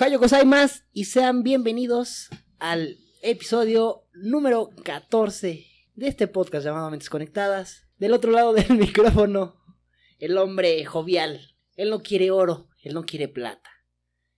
[0.00, 7.82] Ohayo gozaimasu y sean bienvenidos al episodio número 14 de este podcast llamado Mentes Conectadas.
[7.98, 9.56] Del otro lado del micrófono,
[10.18, 11.54] el hombre jovial.
[11.76, 13.68] Él no quiere oro, él no quiere plata.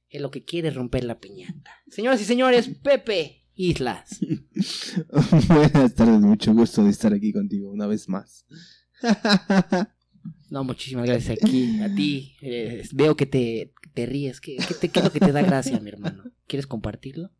[0.09, 1.71] Él lo que quiere es romper la piñata.
[1.87, 4.19] Señoras y señores, Pepe Islas.
[5.47, 8.47] Buenas tardes, mucho gusto de estar aquí contigo una vez más.
[10.51, 12.35] No, muchísimas gracias aquí, a ti.
[12.43, 14.41] Eh, veo que te, te ríes.
[14.41, 16.25] ¿Qué, qué, te- qué es lo que te da gracia, mi hermano?
[16.47, 17.31] ¿Quieres compartirlo?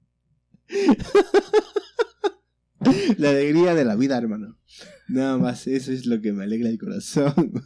[3.19, 4.57] La alegría de la vida, hermano.
[5.09, 7.35] Nada más, eso es lo que me alegra el corazón.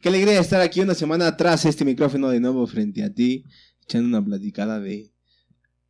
[0.00, 3.44] Qué alegría estar aquí una semana atrás, este micrófono de nuevo frente a ti,
[3.82, 5.10] echando una platicada de,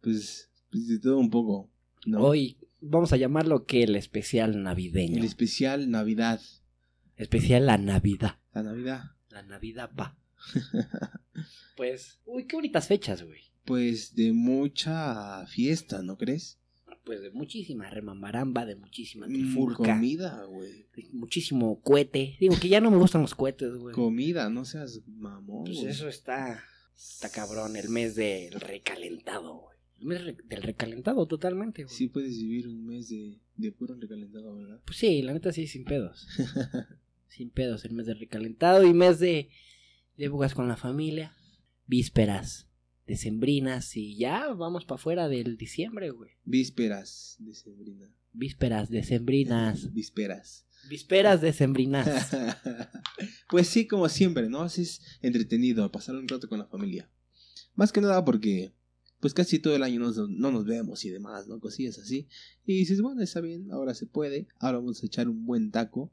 [0.00, 1.69] pues, pues de todo un poco.
[2.06, 2.20] ¿no?
[2.22, 5.19] Hoy vamos a llamarlo que el especial navideño.
[5.19, 6.41] El especial Navidad.
[7.17, 8.39] Especial la Navidad.
[8.53, 9.03] La Navidad.
[9.31, 10.17] La Navidad va.
[11.77, 13.41] Pues, uy, qué bonitas fechas, güey.
[13.65, 16.59] Pues de mucha fiesta, ¿no crees?
[17.05, 20.89] Pues de muchísima remambaramba, de muchísima Mm, trifurca, comida, güey.
[21.12, 22.37] muchísimo cohete.
[22.41, 23.95] Digo que ya no me gustan los cohetes, güey.
[23.95, 25.65] Comida, no seas mamón.
[25.65, 26.62] Pues eso está,
[26.97, 29.78] está cabrón, el mes del recalentado, güey.
[29.98, 31.94] El mes del recalentado totalmente, güey.
[31.94, 34.80] Sí puedes vivir un mes de, de puro recalentado, ¿verdad?
[34.84, 36.27] Pues sí, la neta sí, sin pedos.
[37.28, 39.50] sin pedos, el mes del recalentado y mes de,
[40.16, 41.34] de épocas con la familia.
[41.86, 42.69] Vísperas
[43.08, 46.30] decembrinas y ya vamos para afuera del diciembre, güey.
[46.44, 48.14] Vísperas de sembrina.
[48.32, 49.92] Vísperas decembrinas.
[49.92, 50.66] Vísperas.
[50.88, 52.30] Vísperas decembrinas.
[53.48, 54.60] pues sí, como siempre, ¿no?
[54.60, 57.10] Así es entretenido pasar un rato con la familia.
[57.74, 58.74] Más que nada porque,
[59.20, 61.58] pues casi todo el año nos- no nos vemos y demás, ¿no?
[61.61, 62.28] Cosillas así.
[62.64, 64.47] Y dices, bueno, está bien, ahora se puede.
[64.59, 66.12] Ahora vamos a echar un buen taco.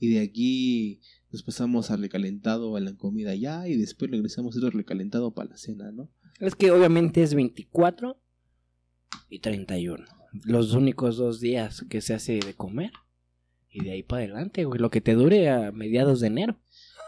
[0.00, 1.00] Y de aquí
[1.32, 3.66] nos pasamos al recalentado a la comida ya.
[3.68, 6.10] Y después regresamos a otro recalentado para la cena, ¿no?
[6.40, 8.20] Es que obviamente es 24
[9.30, 10.04] y 31.
[10.44, 12.90] Los únicos dos días que se hace de comer.
[13.70, 14.80] Y de ahí para adelante, güey.
[14.80, 16.60] Lo que te dure a mediados de enero.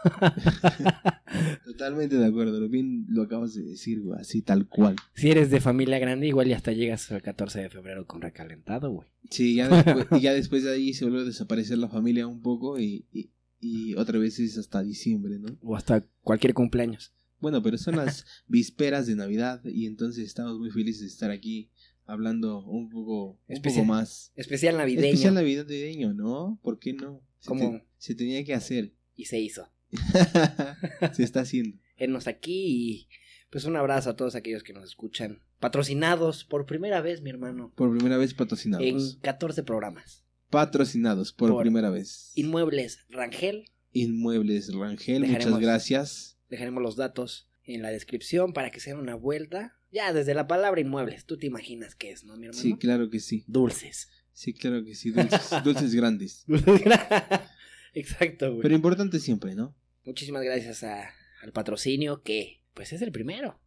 [1.65, 4.95] Totalmente de acuerdo, lo bien lo acabas de decir, güey, así tal cual.
[5.15, 8.91] Si eres de familia grande, igual ya hasta llegas al 14 de febrero con recalentado,
[8.91, 9.07] güey.
[9.29, 12.41] Sí, ya después, y ya después de ahí se vuelve a desaparecer la familia un
[12.41, 15.57] poco y, y, y otra vez es hasta diciembre, ¿no?
[15.61, 17.13] O hasta cualquier cumpleaños.
[17.39, 21.69] Bueno, pero son las vísperas de Navidad y entonces estamos muy felices de estar aquí
[22.05, 24.31] hablando un poco, un Especial- poco más.
[24.35, 25.07] Especial navideño.
[25.07, 26.59] Especial navideño, ¿no?
[26.63, 27.21] ¿Por qué no?
[27.39, 27.71] Se, ¿Cómo?
[27.71, 28.93] te- se tenía que hacer.
[29.15, 29.67] Y se hizo.
[31.13, 31.77] se está haciendo.
[31.95, 33.07] Enos aquí y
[33.49, 35.41] pues un abrazo a todos aquellos que nos escuchan.
[35.59, 37.73] Patrocinados por primera vez, mi hermano.
[37.75, 39.17] Por primera vez En patrocinados.
[39.21, 40.23] 14 programas.
[40.49, 42.31] Patrocinados por, Por- primera vez.
[42.35, 43.71] Inmuebles Rangel.
[43.91, 46.39] Inmuebles Rangel, Dejaremos- muchas gracias.
[46.49, 49.73] Dejaremos los datos en la descripción para que se den una vuelta.
[49.91, 52.61] Ya, desde la palabra inmuebles, tú te imaginas qué es, ¿no, mi hermano?
[52.61, 53.43] Sí, claro que sí.
[53.47, 54.09] Dulces.
[54.33, 55.11] Sí, claro que sí.
[55.11, 56.45] Dulces, dulces grandes.
[57.99, 58.61] Exacto, güey.
[58.61, 59.75] Pero importante siempre, ¿no?
[60.05, 61.09] Muchísimas gracias a-
[61.41, 63.59] al patrocinio que, pues, es el primero.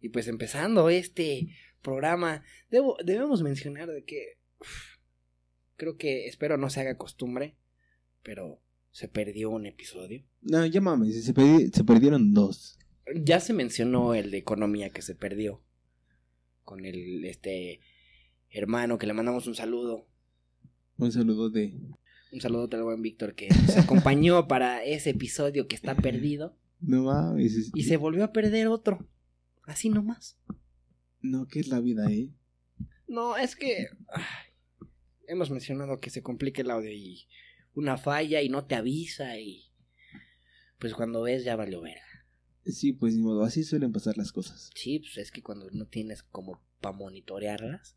[0.00, 1.48] Y pues empezando este
[1.82, 4.96] programa, debo- debemos mencionar de que uf,
[5.76, 7.56] creo que espero no se haga costumbre,
[8.22, 10.24] pero se perdió un episodio.
[10.40, 12.78] No, ya mames, se, perdi- se perdieron dos.
[13.14, 15.62] Ya se mencionó el de economía que se perdió
[16.64, 17.80] con el este
[18.50, 20.08] hermano que le mandamos un saludo.
[20.98, 21.74] Un saludo de...
[22.32, 27.04] Un saludo al buen Víctor que nos acompañó para ese episodio que está perdido No
[27.04, 27.54] mames.
[27.54, 29.06] es- y se volvió a perder otro.
[29.64, 30.38] Así nomás.
[31.20, 32.30] No, ¿qué es la vida, eh?
[33.06, 34.24] No, es que ay,
[35.28, 37.26] hemos mencionado que se complica el audio y
[37.74, 39.70] una falla y no te avisa y
[40.78, 42.02] pues cuando ves ya valió verga.
[42.64, 44.70] Sí, pues ni modo, así suelen pasar las cosas.
[44.74, 47.96] Sí, pues es que cuando no tienes como para monitorearlas,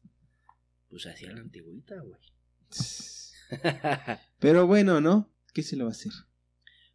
[0.89, 2.19] pues así a la antigüita, güey.
[4.39, 5.31] Pero bueno, ¿no?
[5.53, 6.11] ¿Qué se le va a hacer?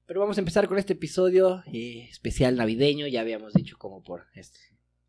[0.06, 4.26] Pero vamos a empezar con este episodio eh, especial navideño, ya habíamos dicho como por
[4.34, 4.58] este,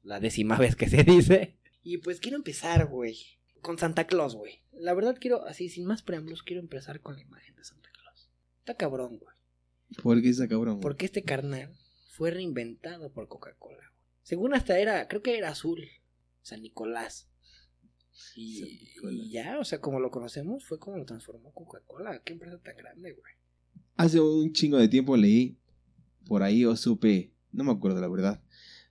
[0.04, 1.58] la décima vez que se dice.
[1.82, 3.18] Y pues quiero empezar, güey,
[3.62, 4.62] con Santa Claus, güey.
[4.72, 8.30] La verdad quiero, así sin más preámbulos, quiero empezar con la imagen de Santa Claus.
[8.60, 9.36] Está cabrón, güey.
[10.04, 10.76] ¿Por qué esa cabrón?
[10.76, 10.84] güey?
[10.84, 11.76] Porque este carnal
[12.12, 13.92] fue reinventado por Coca-Cola.
[14.22, 15.90] Según hasta era, creo que era azul,
[16.44, 17.31] San Nicolás.
[18.36, 22.22] Y, ya, o sea, como lo conocemos, fue como lo transformó Coca-Cola.
[22.24, 23.34] Qué empresa tan grande, güey.
[23.96, 25.58] Hace un chingo de tiempo leí
[26.26, 28.42] por ahí o supe, no me acuerdo la verdad,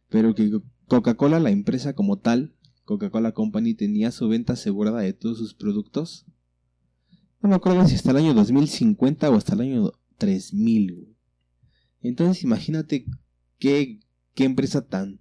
[0.08, 0.50] pero que
[0.88, 2.52] Coca-Cola, la empresa como tal,
[2.84, 6.26] Coca-Cola Company tenía su venta asegurada de todos sus productos.
[7.40, 10.94] No me acuerdo si hasta el año 2050 o hasta el año 3000.
[10.94, 11.17] güey.
[12.02, 13.06] Entonces imagínate
[13.58, 14.00] qué,
[14.34, 15.19] qué empresa tan,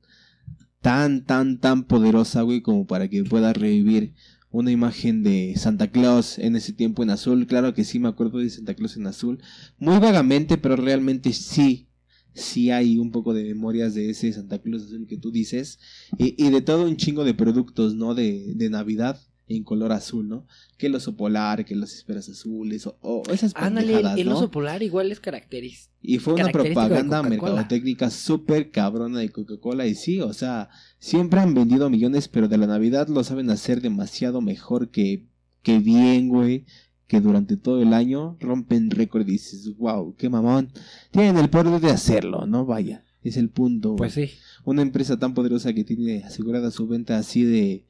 [0.81, 4.13] tan, tan, tan poderosa, güey, como para que pueda revivir
[4.51, 7.45] una imagen de Santa Claus en ese tiempo en azul.
[7.47, 9.39] Claro que sí me acuerdo de Santa Claus en azul.
[9.77, 11.87] Muy vagamente, pero realmente sí.
[12.33, 15.79] Sí hay un poco de memorias de ese Santa Claus azul que tú dices.
[16.17, 18.15] Y, de todo un chingo de productos, ¿no?
[18.15, 20.45] De, de Navidad en color azul, ¿no?
[20.77, 24.37] Que el oso polar, que las esferas azules, o, o esas Ándale, pendejadas, el ¿no?
[24.37, 25.93] oso polar igual es característico.
[26.01, 29.87] Y fue una propaganda mercadotécnica súper cabrona de Coca-Cola.
[29.87, 30.69] Y sí, o sea,
[30.99, 35.25] siempre han vendido millones, pero de la Navidad lo saben hacer demasiado mejor que,
[35.61, 36.65] que bien, güey.
[37.07, 40.69] Que durante todo el año rompen récord y dices, wow, qué mamón.
[41.09, 42.67] Tienen el poder de hacerlo, ¿no?
[42.67, 43.95] Vaya, es el punto.
[43.95, 44.29] Pues sí.
[44.63, 47.83] Una empresa tan poderosa que tiene asegurada su venta así de,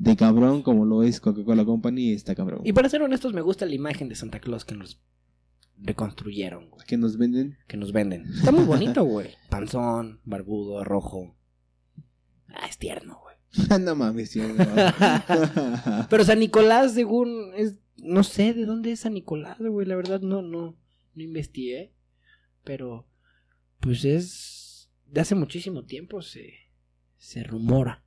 [0.00, 2.62] de cabrón como lo es Coca-Cola Company, está cabrón.
[2.64, 4.98] Y para ser honestos, me gusta la imagen de Santa Claus que nos
[5.76, 6.86] reconstruyeron, güey.
[6.86, 7.58] Que nos venden.
[7.68, 8.24] Que nos venden.
[8.32, 9.28] Está muy bonito, güey.
[9.50, 11.36] Panzón, barbudo, rojo.
[12.48, 13.80] Ah, es tierno, güey.
[13.80, 14.64] no mames, tío, no.
[16.08, 20.22] Pero San Nicolás, según es, no sé de dónde es San Nicolás, güey, la verdad
[20.22, 20.78] no, no,
[21.14, 21.92] no investigué,
[22.64, 23.06] pero
[23.80, 26.54] pues es de hace muchísimo tiempo se,
[27.18, 28.02] se rumora.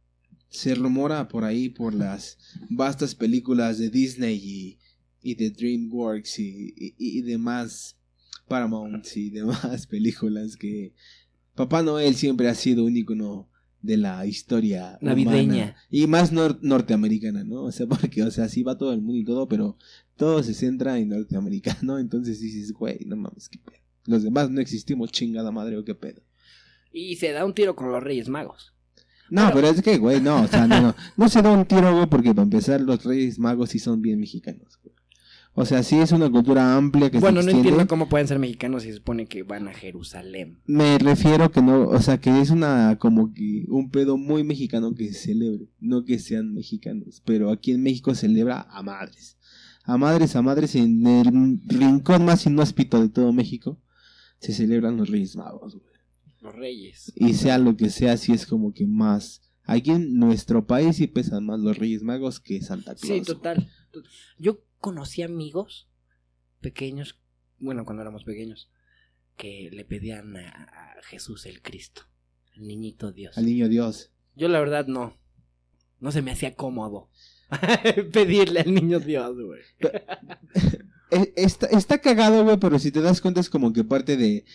[0.54, 2.38] Se rumora por ahí por las
[2.70, 4.80] vastas películas de Disney y,
[5.22, 7.98] y de DreamWorks y, y, y demás
[8.48, 10.94] Paramount y demás películas que
[11.56, 13.50] Papá Noel siempre ha sido un icono
[13.82, 15.44] de la historia Navideña.
[15.44, 15.76] humana.
[15.90, 17.64] y más nor- norteamericana, ¿no?
[17.64, 19.78] O sea, porque, o sea, sí va todo el mundo y todo, pero
[20.16, 23.82] todo se centra en norteamericano, entonces dices, güey, no mames, qué pedo.
[24.06, 26.22] Los demás no existimos, chingada madre, o qué pedo.
[26.92, 28.74] Y se da un tiro con los Reyes Magos.
[29.30, 31.66] No, Pero- pero, es que, güey, no, o sea, no, no, no se da un
[31.66, 34.94] tiro, güey, porque para empezar los Reyes Magos sí son bien mexicanos, güey.
[35.56, 37.70] O sea, sí es una cultura amplia que Bueno, se no extiende.
[37.70, 40.60] entiendo cómo pueden ser mexicanos si se supone que van a Jerusalén.
[40.66, 44.96] Me refiero que no, o sea, que es una, como que un pedo muy mexicano
[44.96, 49.38] que se celebre, no que sean mexicanos, pero aquí en México se celebra a madres.
[49.84, 53.80] A madres, a madres, en el rincón más inhóspito de todo México,
[54.40, 55.93] se celebran los Reyes Magos, güey.
[56.44, 57.12] Los Reyes.
[57.16, 59.42] y sea lo que sea, sí es como que más.
[59.66, 63.08] Aquí en nuestro país sí pesan más los Reyes Magos que Santa Claus.
[63.08, 63.70] Sí, total.
[63.92, 64.04] to-
[64.38, 65.88] Yo conocí amigos
[66.60, 67.20] pequeños,
[67.60, 68.70] bueno, cuando éramos pequeños,
[69.38, 72.04] que le pedían a, Jesús el Cristo,
[72.56, 73.38] al niñito Dios.
[73.38, 74.12] Al niño Dios.
[74.36, 75.18] Yo la verdad no.
[76.00, 77.10] No se me hacía cómodo
[78.14, 79.62] pedirle al niño Dios, güey.
[81.12, 84.46] Eh, Está, está cagado, güey, pero si te das cuenta es como que parte de,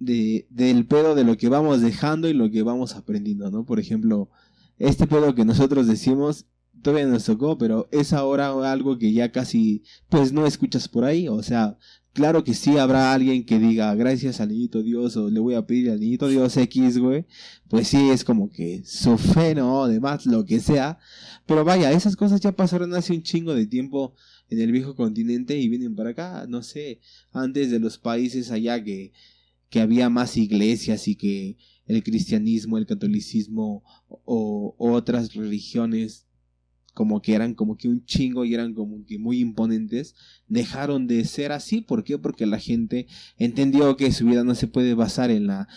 [0.00, 3.64] de del pedo de lo que vamos dejando y lo que vamos aprendiendo, ¿no?
[3.64, 4.30] Por ejemplo,
[4.78, 6.46] este pedo que nosotros decimos
[6.82, 11.28] todavía nos tocó, pero es ahora algo que ya casi, pues no escuchas por ahí,
[11.28, 11.76] o sea,
[12.12, 15.66] claro que sí habrá alguien que diga gracias al niñito Dios o le voy a
[15.66, 17.26] pedir al niñito Dios X, güey,
[17.68, 19.84] pues sí es como que su fe, ¿no?
[19.84, 20.98] Además, lo que sea,
[21.46, 24.14] pero vaya, esas cosas ya pasaron hace un chingo de tiempo
[24.48, 27.00] en el viejo continente y vienen para acá, no sé,
[27.32, 29.12] antes de los países allá que,
[29.70, 31.56] que había más iglesias y que
[31.86, 36.26] el cristianismo, el catolicismo o, otras religiones
[36.92, 40.14] como que eran como que un chingo y eran como que muy imponentes,
[40.48, 41.80] dejaron de ser así.
[41.80, 42.18] ¿Por qué?
[42.18, 43.06] Porque la gente
[43.38, 45.68] entendió que su vida no se puede basar en la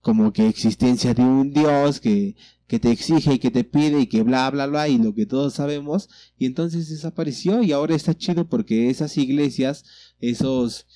[0.00, 2.34] como que existencia de un Dios que,
[2.66, 5.26] que te exige y que te pide y que bla bla bla y lo que
[5.26, 6.08] todos sabemos
[6.38, 9.84] y entonces desapareció y ahora está chido porque esas iglesias,
[10.18, 10.86] esos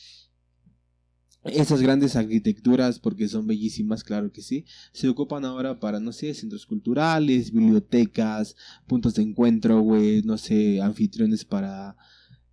[1.49, 6.33] esas grandes arquitecturas, porque son bellísimas, claro que sí, se ocupan ahora para, no sé,
[6.35, 11.97] centros culturales, bibliotecas, puntos de encuentro, güey, no sé, anfitriones para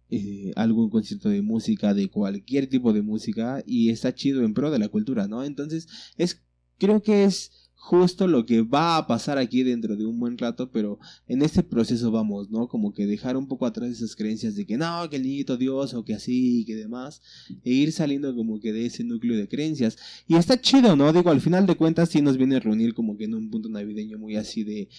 [0.09, 4.71] eh, algún concierto de música, de cualquier tipo de música, y está chido en pro
[4.71, 5.43] de la cultura, ¿no?
[5.43, 5.87] Entonces,
[6.17, 6.41] es,
[6.77, 10.71] creo que es justo lo que va a pasar aquí dentro de un buen rato,
[10.71, 12.67] pero en este proceso vamos, ¿no?
[12.67, 15.93] Como que dejar un poco atrás esas creencias de que no, que el niñito Dios
[15.93, 17.21] o que así y que demás,
[17.63, 19.99] e ir saliendo como que de ese núcleo de creencias.
[20.27, 21.13] Y está chido, ¿no?
[21.13, 23.69] Digo, al final de cuentas sí nos viene a reunir como que en un punto
[23.69, 24.89] navideño muy así de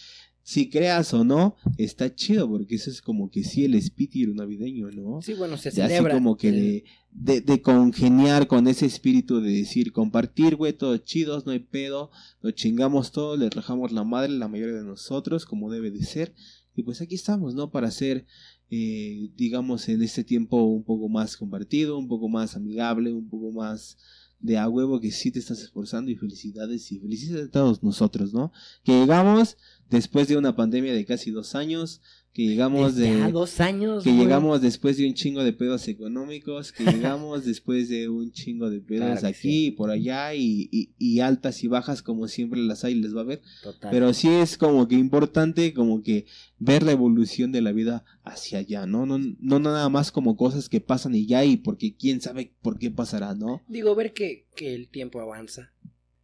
[0.46, 4.88] si creas o no, está chido, porque eso es como que sí el espíritu navideño,
[4.92, 5.20] ¿no?
[5.20, 6.14] Sí, bueno, se De así celebra.
[6.14, 11.46] como que de, de, de congeniar con ese espíritu de decir, compartir, güey, todos chidos,
[11.46, 12.12] no hay pedo,
[12.44, 16.32] nos chingamos todo, le rajamos la madre la mayoría de nosotros, como debe de ser,
[16.76, 17.72] y pues aquí estamos, ¿no?
[17.72, 18.24] Para hacer,
[18.70, 23.50] eh, digamos, en este tiempo un poco más compartido, un poco más amigable, un poco
[23.50, 23.98] más
[24.38, 28.32] de a huevo que sí te estás esforzando y felicidades y felicidades a todos nosotros,
[28.32, 28.52] ¿no?
[28.84, 29.56] Que llegamos
[29.90, 32.00] después de una pandemia de casi dos años,
[32.36, 33.08] que llegamos de...
[33.18, 34.04] Ya, dos años.
[34.04, 34.22] Que güey.
[34.22, 38.80] llegamos después de un chingo de pedos económicos, que llegamos después de un chingo de
[38.80, 39.66] pedos Claro aquí sí.
[39.68, 43.22] y por allá y, y- y altas y bajas como siempre las hay, les va
[43.22, 43.40] a ver.
[43.62, 43.90] Total.
[43.90, 46.26] Pero sí es como que importante como que
[46.58, 49.06] ver la evolución de la vida hacia allá, ¿no?
[49.06, 52.78] No, no nada más como cosas que pasan y ya y porque quién sabe por
[52.78, 53.62] qué pasará, ¿no?
[53.66, 55.72] Digo, ver que, que el tiempo avanza.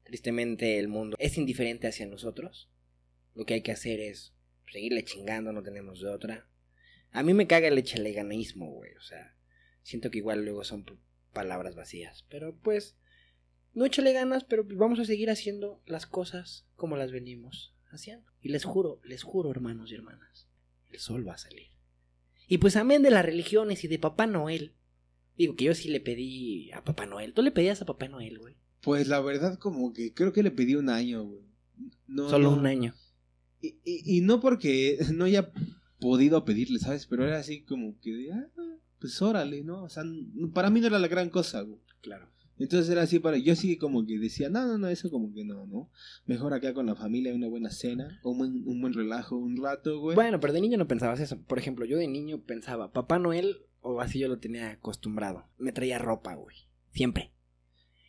[0.04, 2.68] Tristemente el mundo es indiferente hacia nosotros.
[3.34, 4.34] Lo que hay que hacer es
[4.72, 6.46] seguirle chingando, no tenemos de otra.
[7.12, 8.94] A mí me caga el echaleganismo, güey.
[8.94, 9.36] O sea,
[9.82, 10.84] siento que igual luego son
[11.32, 12.24] palabras vacías.
[12.30, 12.96] Pero pues,
[13.74, 18.26] no échale ganas, pero pues vamos a seguir haciendo las cosas como las venimos haciendo.
[18.40, 20.48] Y les juro, les juro, hermanos y hermanas,
[20.90, 21.68] el sol va a salir.
[22.48, 24.72] Y pues amén de las religiones y de Papá Noel.
[25.36, 27.32] Digo que yo sí le pedí a Papá Noel.
[27.32, 28.56] ¿Tú le pedías a Papá Noel, güey?
[28.82, 31.42] Pues la verdad como que creo que le pedí un año, güey.
[32.06, 32.56] No, Solo no.
[32.56, 32.94] un año.
[33.62, 35.50] Y, y, y no porque no haya
[35.98, 37.06] podido pedirle, ¿sabes?
[37.06, 38.48] Pero era así como que, de, ah,
[38.98, 39.84] pues órale, ¿no?
[39.84, 40.04] O sea,
[40.52, 41.80] para mí no era la gran cosa, güey.
[42.02, 42.28] Claro.
[42.58, 45.44] Entonces era así para, yo sí como que decía, no, no, no, eso como que
[45.44, 45.90] no, ¿no?
[46.26, 49.98] Mejor acá con la familia, una buena cena, un buen, un buen relajo, un rato,
[49.98, 50.14] güey.
[50.14, 51.40] Bueno, pero de niño no pensabas eso.
[51.42, 55.72] Por ejemplo, yo de niño pensaba, Papá Noel, o así yo lo tenía acostumbrado, me
[55.72, 56.56] traía ropa, güey.
[56.90, 57.32] Siempre.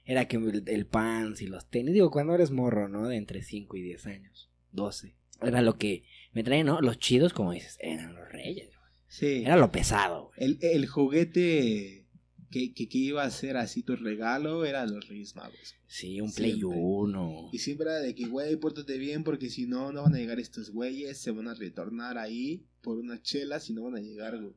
[0.06, 1.94] Era que el, el pants y los tenis.
[1.94, 3.08] Digo, cuando eres morro, ¿no?
[3.08, 4.52] De entre 5 y 10 años.
[4.72, 5.16] 12.
[5.42, 6.82] Era lo que me traía, ¿no?
[6.82, 8.92] Los chidos, como dices, eran los reyes, güey.
[9.08, 9.44] sí.
[9.46, 10.52] Era lo pesado, güey.
[10.52, 12.06] El, el juguete
[12.50, 15.76] que, que, que iba a ser así tu regalo era los Reyes Magos.
[15.88, 16.80] Sí, un Play Siempre.
[16.80, 17.50] 1.
[17.52, 20.40] Y siempre era de que, güey, pórtate bien porque si no, no van a llegar
[20.40, 24.40] estos güeyes, se van a retornar ahí por unas chelas y no van a llegar,
[24.40, 24.54] güey.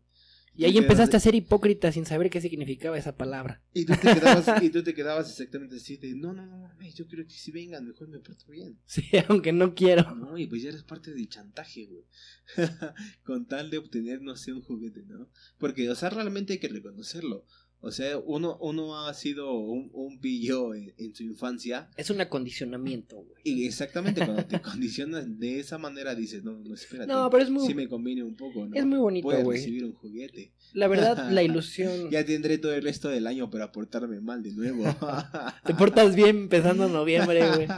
[0.56, 3.62] Y ahí te empezaste a ser hipócrita sin saber qué significaba esa palabra.
[3.74, 7.06] Y tú te quedabas, y tú te quedabas exactamente así de, no, no, no, yo
[7.06, 8.78] quiero que si vengan, mejor me porto bien.
[8.86, 10.14] Sí, aunque no quiero.
[10.14, 12.04] No, y pues ya eres parte del chantaje, güey.
[13.24, 15.28] Con tal de obtener, no sé, un juguete, ¿no?
[15.58, 17.44] Porque, o sea, realmente hay que reconocerlo.
[17.86, 21.88] O sea, uno, uno ha sido un, un pillo en, en su infancia.
[21.96, 23.42] Es un acondicionamiento, güey.
[23.44, 27.06] Y exactamente cuando te condicionas de esa manera dices, no, no, espérate.
[27.12, 28.74] No, pero es muy, Sí me conviene un poco, ¿no?
[28.74, 29.58] es muy bonito, güey.
[29.58, 30.52] recibir un juguete.
[30.72, 32.10] La verdad, la ilusión.
[32.10, 34.84] Ya tendré todo el resto del año para portarme mal de nuevo.
[35.64, 37.68] Te portas bien empezando noviembre, güey.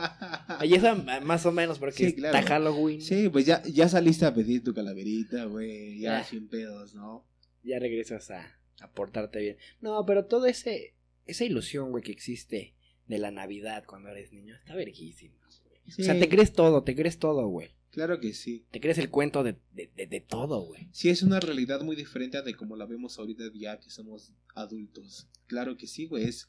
[0.59, 2.39] Ahí es a- más o menos porque Sí, claro.
[2.39, 3.03] está Halloween.
[3.03, 6.01] Sí, pues ya, ya saliste a pedir tu calaverita, güey.
[6.01, 6.25] Ya Ah.
[6.25, 7.27] sin pedos, ¿no?
[7.63, 9.57] Ya regresas a, a portarte bien.
[9.81, 10.95] No, pero todo ese
[11.27, 12.75] esa ilusión, güey, que existe
[13.07, 15.79] de la Navidad cuando eres niño está verguísima, güey.
[15.89, 16.21] O sea, Sí.
[16.21, 17.71] te crees todo, te crees todo, güey.
[17.91, 18.65] Claro que sí.
[18.71, 20.89] Te crees el cuento de, de, de, de todo, güey.
[20.93, 24.33] Sí, es una realidad muy diferente a de como la vemos ahorita ya que somos
[24.55, 25.27] adultos.
[25.47, 26.25] Claro que sí, güey.
[26.25, 26.47] Es,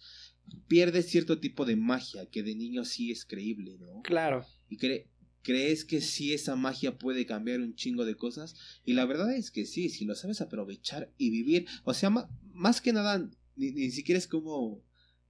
[0.67, 4.01] pierde cierto tipo de magia que de niño sí es creíble, ¿no?
[4.03, 4.45] Claro.
[4.69, 5.07] Y cre-
[5.41, 8.55] crees que sí esa magia puede cambiar un chingo de cosas.
[8.85, 11.65] Y la verdad es que sí, si lo sabes aprovechar y vivir.
[11.83, 12.09] O sea,
[12.53, 14.83] más que nada, ni, ni siquiera es como,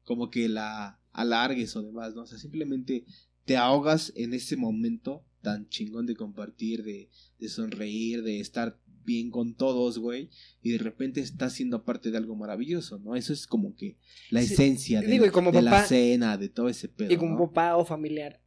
[0.03, 2.21] como que la alargues o demás, ¿no?
[2.23, 3.05] O sea, simplemente
[3.45, 9.31] te ahogas en ese momento tan chingón de compartir, de, de sonreír, de estar bien
[9.31, 10.29] con todos, güey,
[10.61, 13.15] y de repente estás siendo parte de algo maravilloso, ¿no?
[13.15, 13.97] Eso es como que
[14.29, 17.17] la Sí, esencia de, digo, y como de la cena, de todo ese pedo, Y
[17.17, 17.47] como ¿no?
[17.47, 18.39] papá o familiar,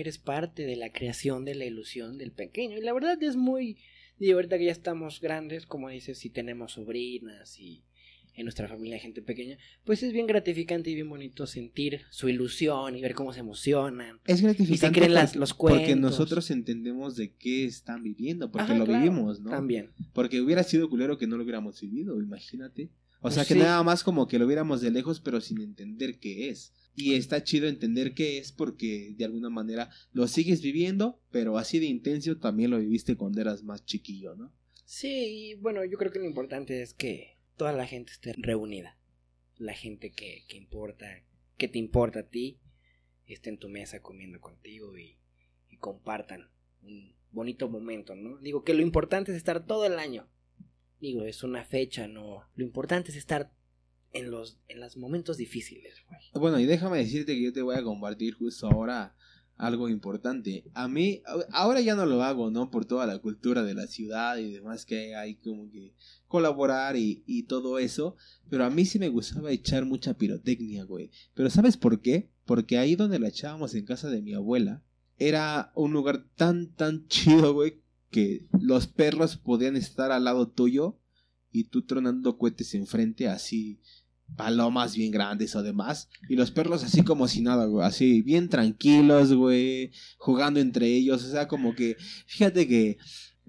[0.00, 2.76] eres parte de la creación de la ilusión del pequeño.
[2.78, 3.78] Y la verdad es muy.
[4.18, 7.82] Y ahorita que ya estamos grandes, como dices, si tenemos sobrinas y
[8.34, 12.28] en nuestra familia hay gente pequeña, pues es bien gratificante y bien bonito sentir su
[12.28, 14.20] ilusión y ver cómo se emocionan.
[14.26, 15.80] Es Y se gratificante creen las, porque, los cuentos.
[15.82, 19.50] porque nosotros entendemos de qué están viviendo, porque Ajá, lo claro, vivimos, ¿no?
[19.50, 19.90] También.
[20.12, 22.90] Porque hubiera sido culero que no lo hubiéramos vivido, imagínate.
[23.18, 23.60] O Pues sea, que sí.
[23.60, 26.72] nada más como que lo viéramos de lejos, pero sin entender qué es.
[26.96, 31.78] Y está chido entender qué es porque de alguna manera lo sigues viviendo, pero así
[31.78, 34.52] de intenso también lo viviste cuando eras más chiquillo, ¿no?
[34.86, 38.98] Sí, y bueno, yo creo que lo importante es que toda la gente esté reunida.
[39.58, 41.06] La gente que, que importa,
[41.58, 42.60] que te importa a ti,
[43.26, 45.18] esté en tu mesa comiendo contigo y,
[45.68, 46.50] y compartan
[46.82, 48.38] un bonito momento, ¿no?
[48.38, 50.28] Digo que lo importante es estar todo el año.
[51.00, 52.48] Digo, es una fecha, no.
[52.54, 53.52] Lo importante es estar
[54.12, 56.20] en los, en los momentos difíciles, güey.
[56.34, 59.14] Bueno, y déjame decirte que yo te voy a compartir justo ahora
[59.56, 60.64] algo importante.
[60.74, 62.70] A mí, ahora ya no lo hago, ¿no?
[62.70, 65.94] Por toda la cultura de la ciudad y demás que hay como que
[66.28, 68.16] colaborar y, y todo eso.
[68.50, 71.10] Pero a mí sí me gustaba echar mucha pirotecnia, güey.
[71.34, 72.30] Pero ¿sabes por qué?
[72.44, 74.82] Porque ahí donde la echábamos en casa de mi abuela,
[75.18, 80.98] era un lugar tan, tan chido, güey, que los perros podían estar al lado tuyo
[81.60, 83.80] y tú tronando cohetes enfrente así
[84.34, 86.08] palomas bien grandes o demás.
[86.28, 87.86] Y los perros así como si nada, güey.
[87.86, 89.92] Así bien tranquilos, güey.
[90.18, 91.24] Jugando entre ellos.
[91.24, 91.96] O sea, como que,
[92.26, 92.98] fíjate que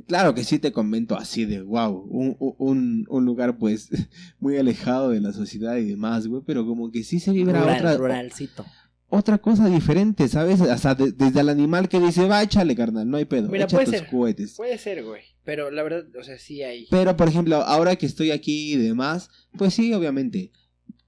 [0.05, 3.89] Claro que sí te comento así de wow, un, un, un lugar pues
[4.39, 7.77] muy alejado de la sociedad y demás, güey, pero como que sí se vibra Rural,
[7.77, 8.63] otra, ruralcito.
[9.09, 10.61] Otra cosa diferente, ¿sabes?
[10.61, 13.77] Hasta de- desde el animal que dice, va, échale, carnal, no hay pedo, Mira, echa
[13.77, 14.09] puede tus ser.
[14.09, 14.53] cohetes.
[14.57, 15.21] Puede ser, güey.
[15.43, 16.87] Pero la verdad, o sea, sí hay.
[16.91, 20.51] Pero, por ejemplo, ahora que estoy aquí y demás, pues sí, obviamente,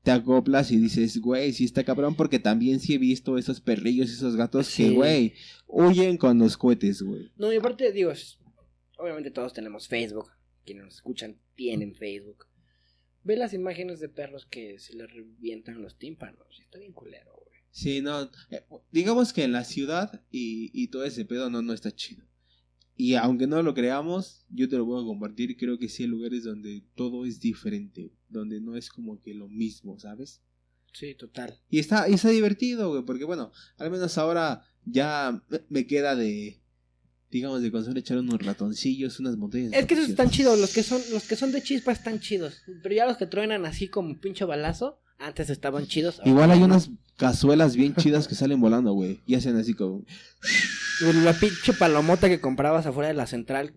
[0.03, 4.10] te acoplas y dices, güey, sí está cabrón, porque también sí he visto esos perrillos,
[4.10, 4.84] esos gatos Sí.
[4.86, 5.34] que, güey,
[5.68, 7.32] huyen con los cohetes, güey.
[7.36, 8.13] No, y aparte, digo,
[8.98, 10.29] obviamente todos tenemos Facebook.
[10.65, 12.46] Quienes nos escuchan tienen Facebook.
[13.24, 16.60] Ve las imágenes de perros que se les revientan los tímpanos.
[16.63, 17.49] Está bien culero, güey.
[17.81, 21.71] Sí, no, eh, digamos que en la ciudad y, y todo ese pedo no, no
[21.74, 22.25] está chido.
[22.98, 26.09] Y aunque no lo creamos, yo te lo voy a compartir, creo que sí hay
[26.09, 30.41] lugares donde todo es diferente, donde no es como que lo mismo, ¿sabes?
[30.91, 31.57] Sí, total.
[31.69, 36.59] Y está, y está divertido, güey, porque bueno, al menos ahora ya me- queda de,
[37.31, 39.71] digamos, de conseguir echar unos ratoncillos, unas botellas.
[39.71, 42.19] de Es que esos están chidos, los que son, los que son de chispa están
[42.19, 42.62] chidos.
[42.83, 46.21] Pero ya los que truenan así como pincho balazo, antes estaban chidos.
[46.25, 50.03] Igual hay unas cazuelas bien chidas que salen volando, güey, y hacen así como...
[51.23, 53.73] La pinche palomota que comprabas afuera de la central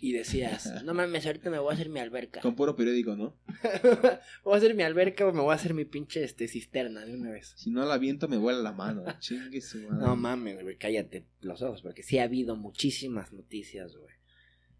[0.00, 2.40] y decías, no mames, ahorita me voy a hacer mi alberca.
[2.40, 3.36] Con puro periódico, ¿no?
[4.44, 7.14] voy a hacer mi alberca o me voy a hacer mi pinche este, cisterna de
[7.14, 7.52] una vez.
[7.56, 10.06] Si no la viento me vuela la mano, chingue su madre.
[10.06, 14.14] No mames, güey, cállate los ojos, porque sí ha habido muchísimas noticias, güey.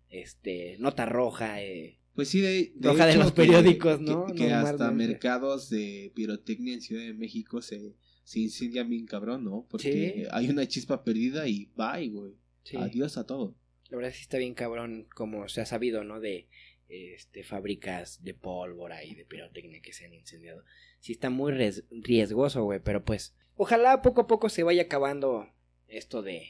[0.09, 2.00] Este, nota roja, eh.
[2.21, 4.27] Pues sí, de, de hecho los periódicos, que- ¿no?
[4.27, 9.67] Que, hasta mercados de pirotecnia en Ciudad de México se, se incendian bien cabrón, ¿no?
[9.71, 10.23] Porque Sí.
[10.31, 12.35] hay una chispa perdida y bye, güey.
[12.65, 12.77] Sí.
[12.77, 13.57] Adiós a todo.
[13.89, 16.21] La verdad sí está bien cabrón, como se ha sabido, ¿no?
[16.21, 16.47] De
[16.89, 20.63] este, fábricas de pólvora y de pirotecnia que se han incendiado.
[20.99, 25.49] Sí está muy ries- riesgoso, güey, pero pues ojalá poco a poco se vaya acabando
[25.89, 26.43] esto de,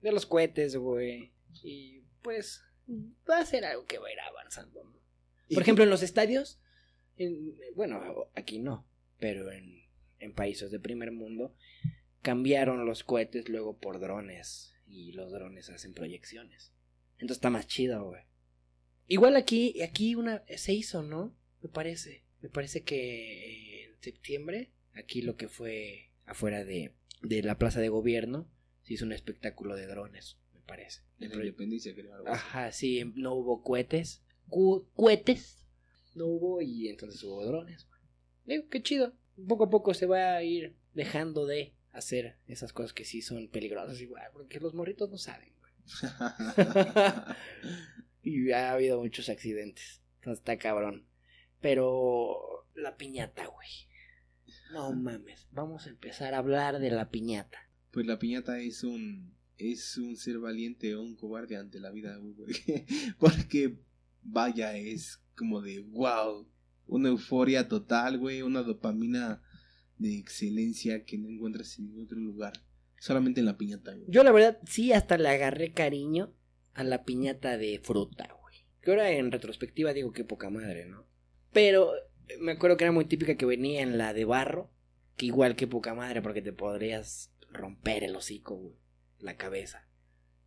[0.00, 1.32] de los cohetes, güey.
[1.62, 2.62] Y pues
[3.28, 5.01] va a ser algo que va a ir avanzando, ¿no?
[5.54, 6.60] Por ejemplo, en los estadios,
[7.16, 8.00] en- bueno,
[8.34, 8.86] aquí no,
[9.18, 9.82] pero en,
[10.18, 11.54] en países de primer mundo,
[12.22, 16.72] cambiaron los cohetes luego por drones y los drones hacen proyecciones.
[17.14, 18.22] Entonces está más chido, güey.
[19.08, 21.34] Igual aquí, aquí una se hizo, ¿no?
[21.62, 22.24] Me parece.
[22.40, 27.88] Me parece que en septiembre, aquí lo que fue afuera de, de la plaza de
[27.88, 28.48] gobierno,
[28.82, 31.02] se hizo un espectáculo de drones, me parece.
[31.20, 32.14] en la independencia, creo.
[32.14, 32.28] algo.
[32.28, 34.21] Ajá, sí, no hubo cohetes.
[34.48, 35.64] Cohetes.
[36.14, 37.86] No hubo y entonces hubo drones.
[38.44, 39.14] Digo, qué chido.
[39.48, 43.48] Poco a poco se va a ir dejando de hacer esas cosas que sí son
[43.48, 45.52] peligrosas igual, porque los morritos no saben.
[48.22, 50.00] Y ha habido muchos accidentes.
[50.20, 51.06] Entonces está cabrón.
[51.60, 53.68] Pero la piñata, güey.
[54.72, 55.48] No mames.
[55.50, 57.58] Vamos a empezar a hablar de la piñata.
[57.90, 62.16] pues la piñata es un es un ser valiente o un cobarde ante la vida,
[62.16, 62.54] güey.
[63.18, 63.76] Porque
[64.22, 66.48] vaya, es como de wow.
[66.86, 68.42] Una euforia total, güey.
[68.42, 69.42] Una dopamina
[69.98, 72.52] de excelencia que no encuentras en ningún otro lugar.
[72.98, 74.06] Solamente en la piñata, güey.
[74.08, 76.34] Yo la verdad sí hasta le agarré cariño
[76.74, 78.56] a la piñata de fruta, güey.
[78.80, 81.06] Que ahora en retrospectiva digo que poca madre, ¿no?
[81.52, 81.94] Pero
[82.28, 84.70] eh, me acuerdo que era muy típica que venía en la de barro,
[85.16, 88.76] que igual que poca madre porque te podrías romper el hocico, güey,
[89.18, 89.88] la cabeza.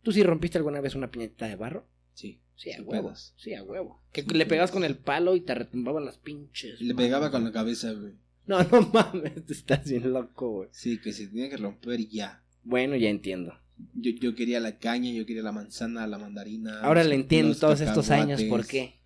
[0.02, 1.88] ¿Tú sí rompiste alguna vez una piñata de barro?
[2.14, 2.40] Sí.
[2.56, 3.12] Sí, a huevo.
[3.36, 4.02] Sí, a huevo.
[4.12, 4.82] Que le pegabas pedos.
[4.82, 6.80] con el palo y te retumbaban las pinches.
[6.80, 8.14] Le pegaba con la cabeza, güey.
[8.46, 10.68] No, no mames, te estás bien loco, güey.
[10.72, 12.42] Sí, que se tenía que romper ya.
[12.64, 13.52] Bueno, ya entiendo.
[13.94, 16.80] Yo, yo quería la caña, yo quería la manzana, la mandarina.
[16.80, 19.00] Ahora le entiendo todos estos años por qué.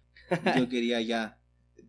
[0.56, 1.38] Yo quería ya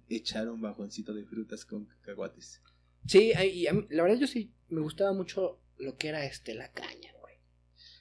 [0.09, 2.61] echar un bajoncito de frutas con cacahuates.
[3.05, 6.53] Sí, y a mí- la verdad yo sí me gustaba mucho lo que era este
[6.55, 7.35] la caña, güey.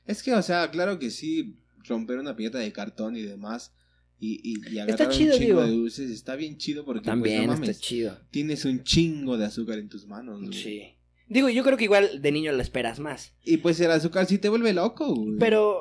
[0.06, 3.72] Es que, o sea, claro que sí, romper una piñata de cartón y demás
[4.18, 5.64] y, y, y agarrar chido, un chingo digo.
[5.66, 8.18] de dulces está bien chido porque, pues, También está chido.
[8.30, 10.52] tienes un chingo de azúcar en tus manos, güey.
[10.52, 10.82] Sí.
[11.28, 13.34] Digo, yo creo que igual de niño la esperas más.
[13.44, 15.38] Y pues el azúcar sí te vuelve loco, güey.
[15.38, 15.78] Pero,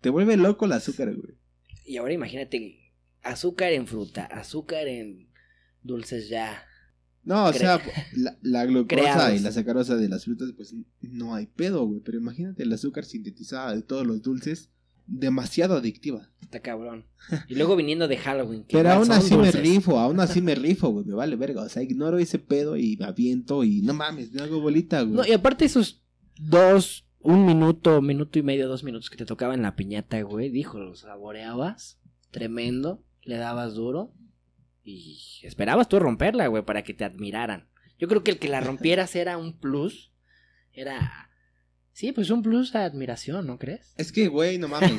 [0.00, 1.34] Te vuelve loco el azúcar, güey.
[1.84, 5.28] y ahora imagínate, azúcar en fruta, azúcar en
[5.82, 6.62] dulces ya.
[7.24, 7.80] No, o Cre- sea,
[8.16, 9.40] la, la glucosa Creados.
[9.40, 12.00] y la sacarosa de las frutas, pues no hay pedo, güey.
[12.04, 14.70] Pero imagínate el azúcar sintetizada de todos los dulces,
[15.06, 16.30] demasiado adictiva.
[16.40, 17.06] Está cabrón.
[17.48, 18.64] Y luego viniendo de Halloween.
[18.64, 19.54] que Pero aún así dulces.
[19.54, 21.04] me rifo, aún así me rifo, güey.
[21.04, 21.62] Me vale verga.
[21.62, 25.14] O sea, ignoro ese pedo y me aviento y no mames, me hago bolita, güey.
[25.16, 26.02] No, y aparte esos
[26.38, 30.50] dos, un minuto, minuto y medio, dos minutos que te tocaba en la piñata, güey,
[30.50, 31.98] dijo, los saboreabas,
[32.30, 34.12] tremendo, le dabas duro
[34.84, 37.68] y esperabas tú romperla, güey, para que te admiraran.
[37.98, 40.12] Yo creo que el que la rompieras era un plus,
[40.72, 41.30] era
[41.98, 43.94] Sí, pues un plus de admiración, ¿no crees?
[43.96, 44.92] Es que, güey, no mames.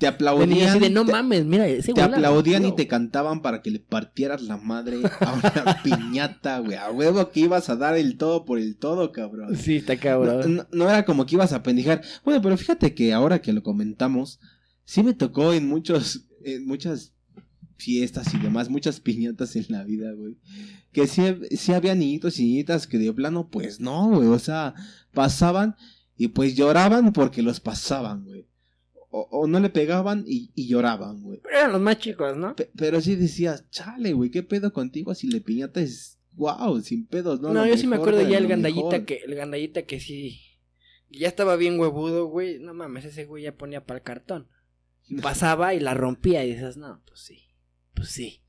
[0.00, 0.70] Te aplaudían.
[0.70, 2.84] así de, no te, mames, mira, ese te aplaudían y rompió".
[2.84, 6.76] te cantaban para que le partieras la madre a una piñata, güey.
[6.76, 9.56] A huevo que ibas a dar el todo por el todo, cabrón.
[9.56, 10.56] Sí, está No, cabrón.
[10.56, 12.02] no- no era como que ibas a pendejar.
[12.24, 14.40] Bueno, pero fíjate que ahora que lo comentamos,
[14.84, 17.12] sí me tocó en muchos, en muchas
[17.76, 20.36] fiestas y demás, muchas piñatas en la vida, güey.
[20.90, 24.26] Que sí, sí había niñitos y niñitas que de plano, pues no, güey.
[24.26, 24.74] O sea,
[25.14, 25.76] pasaban
[26.22, 28.46] y pues lloraban porque los pasaban, güey.
[29.10, 31.40] O, o no le pegaban y, y lloraban, güey.
[31.42, 32.54] Pero eran los más chicos, ¿no?
[32.54, 36.18] Pe- pero sí decías, chale, güey, ¿qué pedo contigo si le piñatas?
[36.34, 37.48] Wow, sin pedos, ¿no?
[37.54, 39.04] No, Lo yo sí me acuerdo ya el gandallita mejor.
[39.06, 40.40] que, el gandallita que sí.
[41.08, 42.58] Ya estaba bien huevudo, güey.
[42.60, 44.46] No mames, ese güey ya ponía para el cartón.
[45.22, 47.48] Pasaba y la rompía y dices, no, pues sí.
[47.94, 48.42] Pues sí.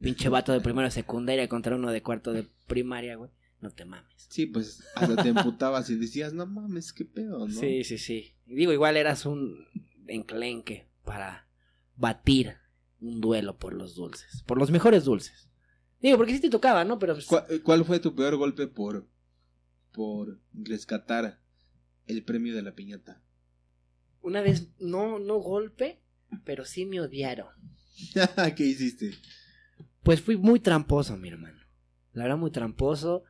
[0.00, 3.30] Pinche vato de primero de secundaria contra uno de cuarto de primaria, güey.
[3.60, 4.26] No te mames.
[4.28, 7.60] Sí, pues hasta te emputabas y decías, no mames, qué pedo, ¿no?
[7.60, 8.34] Sí, sí, sí.
[8.46, 9.66] Digo, igual eras un
[10.06, 11.48] enclenque para
[11.96, 12.56] batir
[13.00, 14.42] un duelo por los dulces.
[14.46, 15.48] Por los mejores dulces.
[16.00, 16.98] Digo, porque sí te tocaba, ¿no?
[16.98, 19.08] Pero pues, ¿Cuál, cuál fue tu peor golpe por,
[19.92, 21.40] por rescatar
[22.06, 23.22] el premio de la piñata?
[24.20, 26.00] una vez, no, no golpe,
[26.44, 27.48] pero sí me odiaron.
[28.56, 29.12] ¿Qué hiciste?
[30.02, 31.58] Pues fui muy tramposo, mi hermano.
[32.12, 33.24] La verdad, muy tramposo.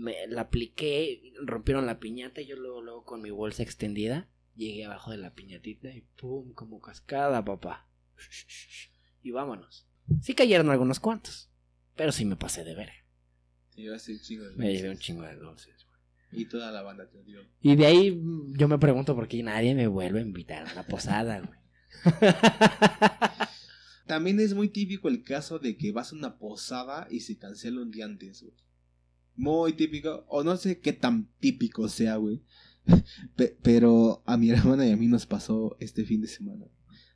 [0.00, 4.84] Me la apliqué, rompieron la piñata y yo luego, luego con mi bolsa extendida llegué
[4.84, 7.88] abajo de la piñatita y pum, como cascada, papá.
[9.22, 9.86] Y vámonos.
[10.22, 11.50] Sí cayeron algunos cuantos,
[11.96, 12.90] pero sí me pasé de ver.
[13.74, 15.86] Te llevaste un chingo de Me llevé un chingo de dulces.
[16.32, 17.40] Y toda la banda te dio.
[17.60, 20.74] Y de ahí mm, yo me pregunto por qué nadie me vuelve a invitar a
[20.74, 21.58] la posada, güey.
[24.06, 27.80] También es muy típico el caso de que vas a una posada y se cancela
[27.82, 28.54] un día antes, güey.
[29.40, 32.42] Muy típico, o no sé qué tan típico sea, güey.
[33.36, 36.66] Pe- pero a mi hermana y a mí nos pasó este fin de semana.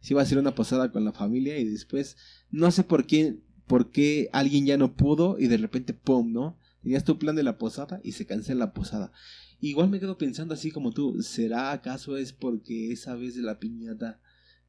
[0.00, 2.16] Se iba a hacer una posada con la familia y después,
[2.50, 6.58] no sé por qué, por qué alguien ya no pudo y de repente, ¡pum!, ¿no?
[6.82, 9.12] Tenías tu plan de la posada y se cancela la posada.
[9.60, 13.58] Igual me quedo pensando así como tú, ¿será acaso es porque esa vez de la
[13.58, 14.20] piñata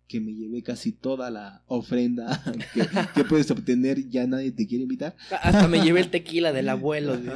[0.08, 4.84] que me llevé casi toda la ofrenda que, que puedes obtener, ya nadie te quiere
[4.84, 5.16] invitar?
[5.42, 7.18] Hasta me llevé el tequila del abuelo.
[7.20, 7.36] güey.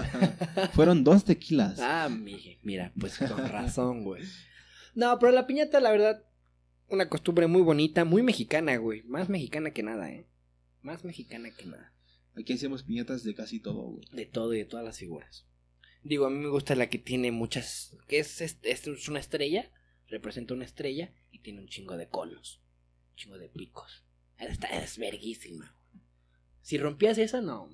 [0.74, 1.80] Fueron dos tequilas.
[1.80, 4.24] Ah, mi- mira, pues con razón, güey.
[4.96, 6.24] No, pero la piñata, la verdad,
[6.90, 9.04] una costumbre muy bonita, muy mexicana, güey.
[9.04, 10.28] Más mexicana que nada, ¿eh?
[10.82, 11.94] Más mexicana que nada.
[12.36, 14.06] Aquí hacemos piñatas de casi todo, güey.
[14.14, 15.46] De todo y de todas las figuras.
[16.04, 17.96] Digo, a mí me gusta la que tiene muchas...
[18.08, 19.70] que es, es, es una estrella,
[20.10, 22.62] representa una estrella y tiene un chingo de colos.
[23.12, 24.04] Un chingo de picos.
[24.38, 25.76] Esta es verguísima.
[26.62, 27.70] Si rompías esa, no.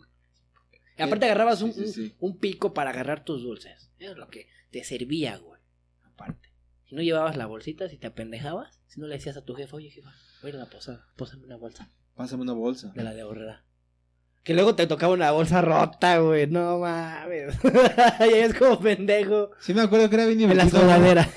[0.97, 2.15] Y aparte agarrabas un, sí, un- sí.
[2.19, 3.91] un pico para agarrar tus dulces.
[3.99, 5.61] Eso es lo que te servía, güey.
[6.03, 6.49] Aparte.
[6.87, 9.75] Si no llevabas la bolsita, si te apendejabas, si no le decías a tu jefa,
[9.75, 12.93] oye jefa, voy a ir a la posada, pósame una bolsa Pásame una bolsa.
[12.95, 13.65] de la de ahorrera.
[14.45, 16.45] Que luego te tocaba una bolsa rota, güey.
[16.47, 17.55] No mames.
[18.19, 19.49] ya es como pendejo.
[19.59, 20.81] Sí me acuerdo que era bien En la divertido.
[20.83, 21.29] sudadera.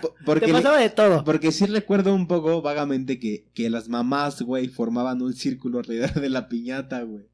[0.00, 1.24] Po- porque, Te pasaba de todo.
[1.24, 6.14] porque sí recuerdo un poco vagamente que, que las mamás, güey, formaban un círculo alrededor
[6.20, 7.24] de la piñata, güey.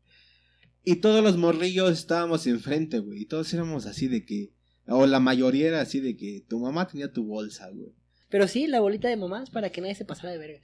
[0.84, 3.20] Y todos los morrillos estábamos enfrente, güey.
[3.20, 4.54] Y todos éramos así de que...
[4.86, 7.92] O la mayoría era así de que tu mamá tenía tu bolsa, güey.
[8.30, 10.60] Pero sí, la bolita de mamás para que nadie se pasara de verga.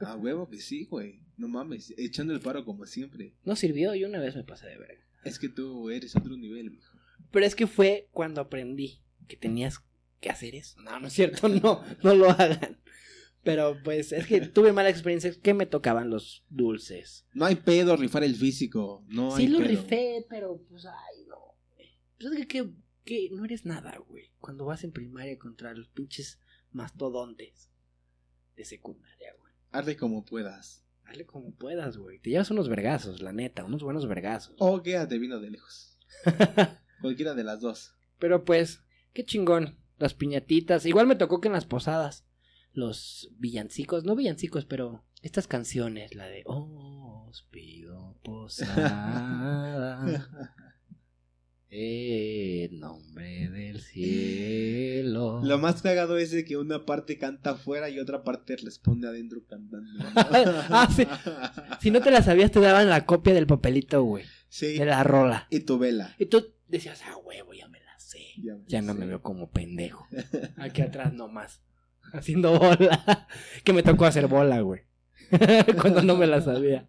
[0.00, 1.20] A huevo que sí, güey.
[1.36, 3.34] No mames, echando el paro como siempre.
[3.44, 5.02] No sirvió, yo una vez me pasé de verga.
[5.24, 6.96] Es que tú eres otro nivel, mijo.
[7.30, 9.82] Pero es que fue cuando aprendí que tenías
[10.20, 10.80] que hacer eso.
[10.82, 12.78] No, no es cierto, no, no lo hagan.
[13.42, 17.26] Pero pues es que tuve mala experiencia que me tocaban los dulces.
[17.32, 19.04] No hay pedo rifar el físico.
[19.08, 19.68] No sí hay lo pedo.
[19.68, 21.56] rifé, pero pues ay no.
[22.20, 22.70] Pues es que, que,
[23.04, 24.30] que no eres nada, güey.
[24.38, 26.38] Cuando vas en primaria contra los pinches
[26.70, 27.68] mastodontes
[28.56, 29.41] de secundaria, güey.
[29.72, 30.84] Hazle como puedas.
[31.04, 32.20] Dale como puedas, güey.
[32.20, 34.54] Te llevas unos vergazos, la neta, unos buenos vergazos.
[34.58, 35.98] O quédate vino de lejos.
[37.00, 37.94] Cualquiera de las dos.
[38.18, 38.82] Pero pues,
[39.12, 39.78] qué chingón.
[39.98, 40.86] Las piñatitas.
[40.86, 42.26] Igual me tocó que en las posadas.
[42.72, 50.00] Los villancicos, no villancicos, pero estas canciones, la de Oh, os pido posada.
[51.74, 55.40] En nombre del cielo.
[55.42, 59.40] Lo más cagado es de que una parte canta afuera y otra parte responde adentro
[59.48, 59.88] cantando.
[60.14, 61.06] Ah, sí.
[61.80, 64.22] Si no te la sabías, te daban la copia del papelito, güey.
[64.50, 64.76] Sí.
[64.76, 65.46] De la rola.
[65.48, 66.14] Y tu vela.
[66.18, 68.20] Y tú decías, ah, huevo, ya me la sé.
[68.36, 70.06] Ya, Ya no me veo como pendejo.
[70.58, 71.62] Aquí atrás nomás.
[72.12, 73.26] Haciendo bola.
[73.64, 74.82] Que me tocó hacer bola, güey.
[75.80, 76.86] Cuando no me la sabía.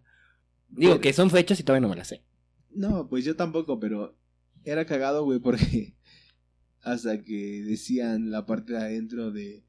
[0.68, 2.22] Digo que son fechas y todavía no me las sé.
[2.70, 4.18] No, pues yo tampoco, pero
[4.64, 5.94] era cagado, güey, porque
[6.82, 9.62] hasta que decían la parte de adentro de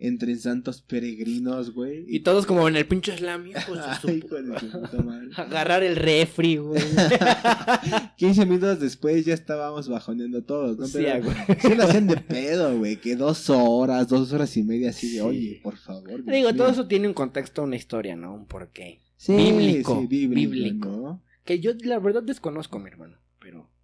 [0.00, 2.04] entre santos peregrinos, güey.
[2.06, 5.28] Y todos como en el pinche slam, hijos de su puta- madre.
[5.36, 6.80] Agarrar el refri, güey.
[8.16, 10.86] 15 minutos después ya estábamos bajoneando todos, ¿no?
[10.86, 11.36] Sí, Pero güey.
[11.60, 12.96] sí lo hacen de pedo, güey.
[13.00, 15.20] Que dos horas, dos horas y media así de, Sí.
[15.20, 16.24] oye, por favor.
[16.24, 16.72] Digo, todo mío".
[16.72, 18.34] eso tiene un contexto, una historia, ¿no?
[18.34, 19.00] Un porqué.
[19.16, 20.88] Sí, bíblico, sí, bíblico, bíblico.
[20.90, 21.22] ¿no?
[21.44, 23.16] Que yo la verdad desconozco, mi hermano.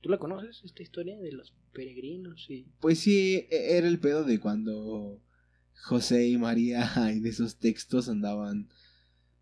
[0.05, 2.45] ¿Tú la conoces, esta historia de los peregrinos?
[2.47, 2.69] Sí.
[2.79, 5.23] Pues sí, e- era el pedo de cuando
[5.73, 8.69] José y María en esos textos andaban,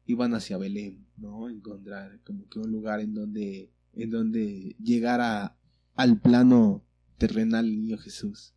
[0.07, 1.51] iban hacia Belén, ¿no?
[1.51, 5.59] Encontrar como que un lugar en donde, en donde llegara
[5.97, 6.85] al plano
[7.19, 8.55] terrenal el niño Jesús.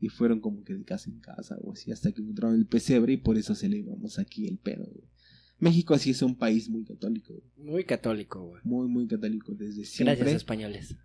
[0.00, 3.14] Y fueron como que de casa en casa o así, hasta que encontraron el pesebre
[3.14, 5.08] y por eso celebramos aquí el pedo, güey.
[5.60, 7.68] México así es un país muy católico, güey.
[7.70, 8.60] Muy católico, güey.
[8.64, 10.14] muy, muy católico desde siempre.
[10.14, 10.96] Gracias, españoles.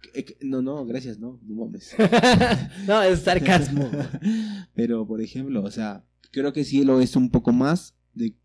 [0.41, 1.95] No, no, gracias, no, no mames.
[2.87, 3.89] no, es sarcasmo.
[4.75, 8.35] Pero, por ejemplo, o sea, creo que sí lo es un poco más de,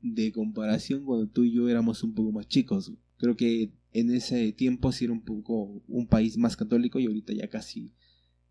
[0.00, 2.92] de comparación cuando tú y yo éramos un poco más chicos.
[3.18, 7.32] Creo que en ese tiempo sí era un poco un país más católico y ahorita
[7.32, 7.92] ya casi...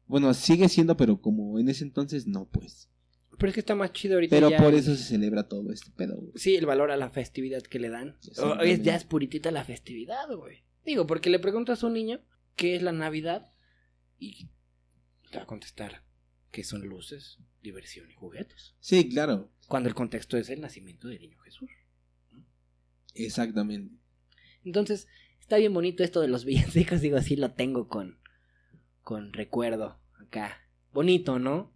[0.08, 2.90] Bueno, sigue siendo, pero como en ese entonces no, pues.
[3.38, 4.36] Pero es que está más chido ahorita.
[4.36, 6.16] Pero ya por eso se celebra todo este pedo.
[6.18, 6.32] güey.
[6.36, 8.18] Sí, el valor a la festividad que le dan.
[8.38, 10.64] O- es, ya es puritita la festividad, güey.
[10.86, 12.22] Digo, porque le preguntas a un niño
[12.56, 13.52] qué es la Navidad
[14.20, 14.50] y
[15.32, 16.04] te va a contestar
[16.52, 18.76] que son luces, diversión y juguetes.
[18.80, 21.70] Sí, claro, Cuando el contexto es el nacimiento del niño Jesús.
[23.16, 23.96] exactamente.
[24.64, 25.08] Entonces,
[25.40, 28.20] está bien bonito esto de los villancicos, digo, así lo tengo con,
[29.02, 30.58] con recuerdo acá.
[30.94, 31.73] Bonito, ¿no?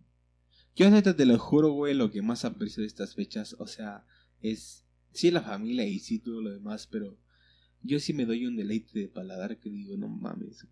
[0.77, 4.05] Yo neta te lo juro, güey, lo que más aprecio de estas fechas, o sea,
[4.41, 7.17] es sí la familia y sí todo lo demás, pero
[7.81, 10.67] yo sí me doy un deleite de paladar que digo, no mames,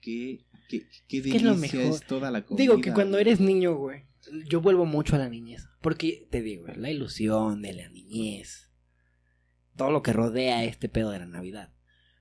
[0.00, 1.94] qué, qué, qué que es lo delicia mejor.
[1.96, 2.62] es toda la comida.
[2.62, 4.04] Digo que cuando eres niño, güey,
[4.46, 5.66] yo vuelvo mucho a la niñez.
[5.80, 8.70] Porque te digo, la ilusión de la niñez.
[9.76, 11.72] Todo lo que rodea este pedo de la Navidad.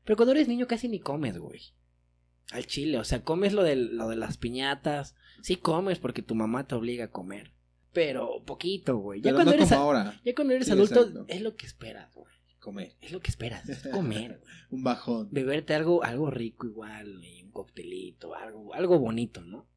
[0.04, 1.62] Pero cuando eres niño casi ni comes, güey.
[2.52, 5.16] Al chile, o sea, comes lo de, lo de las piñatas.
[5.42, 7.54] Sí comes porque tu mamá te obliga a comer.
[7.94, 9.22] Pero poquito, güey.
[9.22, 11.26] Ya cuando no eres, como ahora, ya cuando eres Sí, adulto, exacto.
[11.28, 12.34] es lo que esperas, güey.
[12.60, 14.52] comer, Es lo que esperas, es comer, güey.
[14.72, 15.28] un bajón.
[15.32, 19.68] Beberte algo, algo rico igual, y un coctelito, algo, algo bonito, ¿no?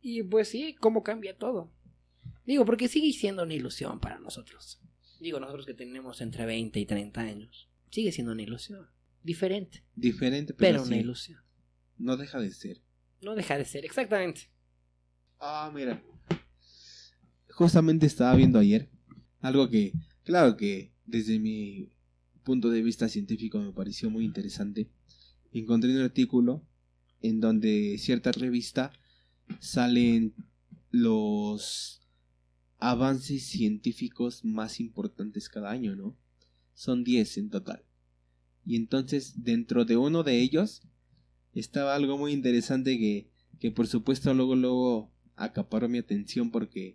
[0.00, 1.72] Y pues sí, cómo cambia todo.
[2.44, 4.80] Digo, porque sigue siendo una ilusión para nosotros.
[5.20, 7.68] Digo, nosotros que tenemos entre 20 y 30 años.
[7.90, 8.88] Sigue siendo una ilusión.
[9.22, 11.40] Diferente, Diferente, pero, pero una sí, ilusión.
[12.02, 12.82] No deja de ser.
[13.20, 14.50] No deja de ser, exactamente.
[15.38, 16.02] Ah, mira.
[17.50, 18.90] Justamente estaba viendo ayer
[19.42, 19.92] algo que,
[20.24, 21.90] claro que desde mi
[22.44, 24.88] punto de vista científico me pareció muy interesante.
[25.52, 26.64] Encontré un artículo
[27.20, 28.92] en donde cierta revista
[29.60, 30.34] salen
[30.90, 32.02] los
[32.78, 36.16] avances científicos más importantes cada año, ¿no?
[36.74, 37.84] Son 10 en total.
[38.64, 40.82] Y entonces dentro de uno de ellos
[41.60, 43.28] estaba algo muy interesante que,
[43.60, 46.94] que por supuesto luego luego acaparó mi atención porque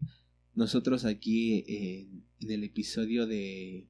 [0.55, 3.87] nosotros aquí en, en el episodio de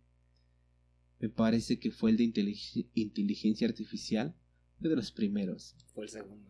[1.20, 4.36] me parece que fue el de intelig- inteligencia artificial
[4.80, 6.50] fue de los primeros Fue el segundo.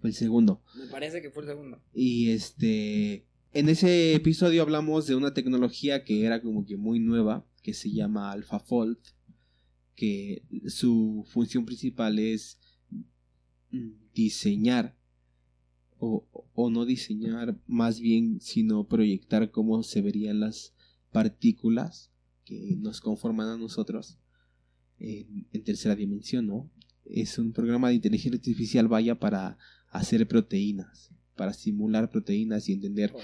[0.00, 1.82] fue el segundo Me parece que fue el segundo.
[1.94, 7.44] y este en ese episodio hablamos de una tecnología que era como que muy nueva
[7.64, 8.98] que se llama AlphaFold
[9.96, 12.59] que su función principal es
[14.14, 14.96] diseñar
[15.98, 20.74] o, o no diseñar más bien sino proyectar cómo se verían las
[21.12, 22.10] partículas
[22.44, 24.18] que nos conforman a nosotros
[24.98, 26.70] en, tercera dimensión no
[27.04, 29.58] es un programa de inteligencia artificial vaya para
[29.90, 33.14] hacer proteínas para simular proteínas y entender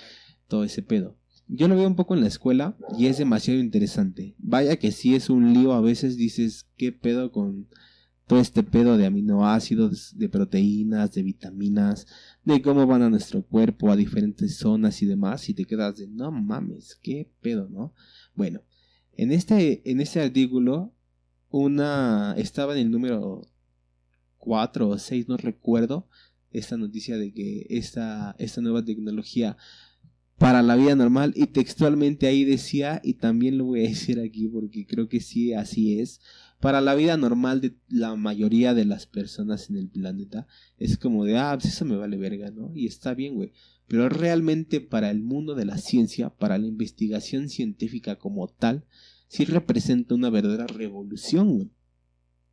[0.48, 1.18] todo ese pedo.
[1.48, 4.35] Yo lo veo un poco en la escuela y es demasiado interesante.
[4.38, 7.68] Vaya que sí es un lío, a veces dices, ¿qué pedo con
[8.27, 12.07] todo este pedo de aminoácidos, de proteínas, de vitaminas,
[12.45, 15.49] de cómo van a nuestro cuerpo, a diferentes zonas y demás?
[15.49, 17.95] Y te quedas de, no mames, ¿qué pedo, no?
[18.35, 18.62] Bueno,
[19.12, 20.93] en este, en este artículo,
[21.51, 23.43] una, estaba en el número
[24.39, 26.09] 4 o 6, no recuerdo,
[26.51, 29.57] esta noticia de que esta, esta nueva tecnología
[30.39, 34.49] para la vida normal y textualmente ahí decía y también lo voy a decir aquí
[34.49, 36.21] porque creo que sí así es
[36.61, 40.47] para la vida normal de la mayoría de las personas en el planeta
[40.79, 43.53] es como de ah pues eso me vale verga no y está bien güey.
[43.88, 48.85] Pero realmente para el mundo de la ciencia para la investigación científica como tal
[49.29, 51.71] sí representa una verdadera revolución güey.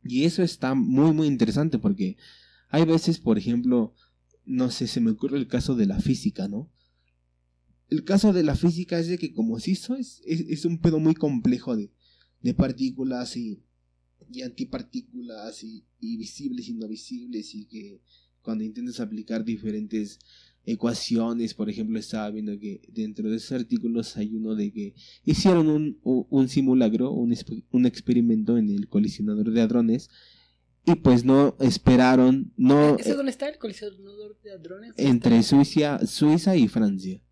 [0.04, 2.16] Y eso está muy muy interesante porque
[2.68, 3.94] hay veces por ejemplo
[4.46, 6.70] no sé, se me ocurre el caso de la física, ¿no?
[7.88, 10.98] El caso de la física es de que como si eso es, es, un pedo
[10.98, 11.90] muy complejo de,
[12.42, 13.62] de partículas y,
[14.30, 18.00] y antipartículas y, y visibles y no visibles y que
[18.42, 20.18] cuando intentas aplicar diferentes
[20.66, 25.68] ecuaciones, por ejemplo, estaba viendo que dentro de esos artículos hay uno de que hicieron
[25.68, 27.36] un, un simulacro, un,
[27.70, 30.10] un experimento en el colisionador de hadrones
[30.86, 32.96] y pues no esperaron, no...
[32.98, 34.92] ¿Ese dónde está el colisionador de hadrones?
[34.96, 37.22] Entre Suiza, Suiza y Francia,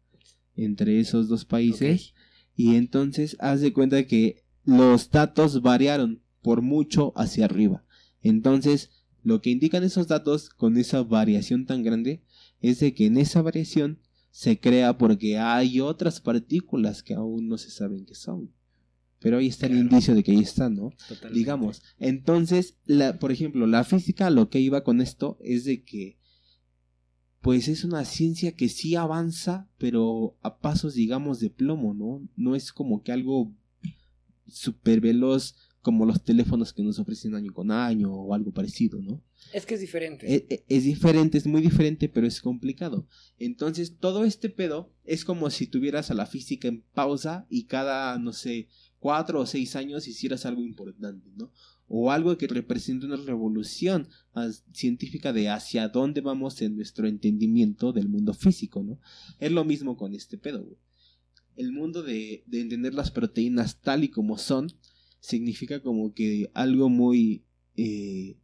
[0.56, 2.14] entre esos dos países.
[2.56, 7.84] Y entonces haz de cuenta que los datos variaron por mucho hacia arriba.
[8.20, 8.90] Entonces,
[9.22, 12.22] lo que indican esos datos con esa variación tan grande
[12.60, 14.00] es de que en esa variación
[14.30, 18.52] se crea porque hay otras partículas que aún no se saben qué son.
[19.20, 20.92] Pero ahí está el indicio de que ahí están, ¿no?
[21.32, 21.82] Digamos.
[21.98, 26.18] Entonces, la, por ejemplo, la física lo que iba con esto es de que
[27.40, 32.26] pues es una ciencia que sí avanza, pero a pasos, digamos, de plomo, ¿no?
[32.36, 33.52] No es como que algo
[34.46, 39.20] súper veloz como los teléfonos que nos ofrecen año con año o algo parecido, ¿no?
[39.52, 40.32] Es que es diferente.
[40.32, 43.08] Es, e, es, diferente, es muy diferente, pero es complicado.
[43.38, 48.16] Entonces, todo este pedo es como si tuvieras a la física en pausa y cada,
[48.18, 48.68] no sé,
[49.00, 51.52] cuatro o seis años hicieras algo importante, ¿no?
[51.88, 54.08] O algo que represente una revolución
[54.72, 59.00] científica de hacia dónde vamos en nuestro entendimiento del mundo físico, ¿no?
[59.40, 60.78] Es lo mismo con este pedo, güey.
[61.56, 64.72] El mundo de, de entender las proteínas tal y como son
[65.22, 67.44] significa como que algo muy
[67.76, 68.36] eh,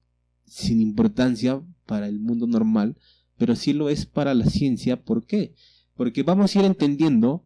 [0.47, 2.97] sin importancia para el mundo normal,
[3.37, 5.03] pero sí lo es para la ciencia.
[5.03, 5.55] ¿Por qué?
[5.95, 7.45] Porque vamos a ir entendiendo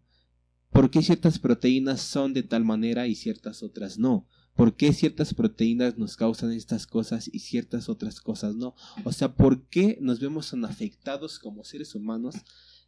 [0.70, 4.28] por qué ciertas proteínas son de tal manera y ciertas otras no.
[4.54, 8.74] ¿Por qué ciertas proteínas nos causan estas cosas y ciertas otras cosas no?
[9.02, 12.34] O sea, ¿por qué nos vemos tan afectados como seres humanos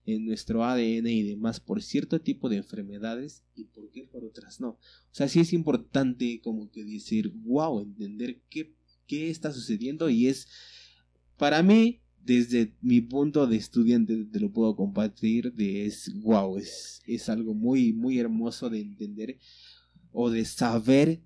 [0.06, 4.60] en nuestro ADN y demás por cierto tipo de enfermedades y por qué por otras
[4.60, 4.70] no?
[4.70, 4.78] O
[5.12, 8.74] sea, sí es importante como que decir, wow, entender qué
[9.06, 10.48] qué está sucediendo y es,
[11.36, 17.02] para mí, desde mi punto de estudiante, te lo puedo compartir, de es, wow, es,
[17.06, 19.38] es algo muy, muy hermoso de entender
[20.12, 21.22] o de saber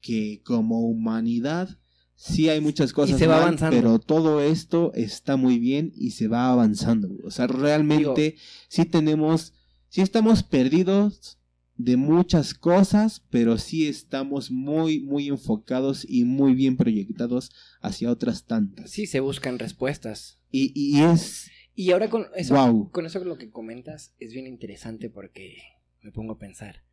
[0.00, 1.78] que como humanidad
[2.20, 6.52] sí hay muchas cosas se va pero todo esto está muy bien y se va
[6.52, 7.08] avanzando.
[7.24, 8.36] O sea, realmente
[8.68, 9.54] sí tenemos,
[9.88, 11.38] sí estamos perdidos
[11.76, 18.44] de muchas cosas, pero sí estamos muy, muy enfocados y muy bien proyectados hacia otras
[18.44, 18.90] tantas.
[18.90, 20.38] Sí, se buscan respuestas.
[20.50, 21.50] Y, y es...
[21.74, 25.56] Y ahora con eso, con eso lo que comentas es bien interesante porque
[26.02, 26.84] me pongo a pensar.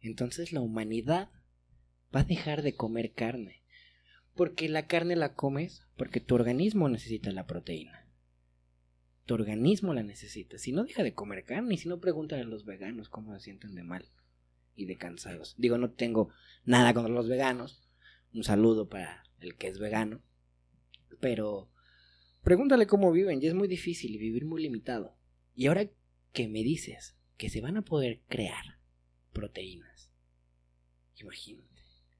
[0.00, 1.28] Entonces la humanidad
[2.14, 3.61] va a dejar de comer carne.
[4.34, 8.08] Porque la carne la comes porque tu organismo necesita la proteína.
[9.26, 10.58] Tu organismo la necesita.
[10.58, 13.40] Si no deja de comer carne, y si no preguntan a los veganos cómo se
[13.40, 14.10] sienten de mal
[14.74, 15.54] y de cansados.
[15.58, 16.30] Digo, no tengo
[16.64, 17.88] nada contra los veganos.
[18.32, 20.22] Un saludo para el que es vegano.
[21.20, 21.70] Pero
[22.42, 25.16] pregúntale cómo viven y es muy difícil vivir muy limitado.
[25.54, 25.88] Y ahora
[26.32, 28.78] que me dices que se van a poder crear
[29.32, 30.10] proteínas.
[31.20, 31.68] Imagínate.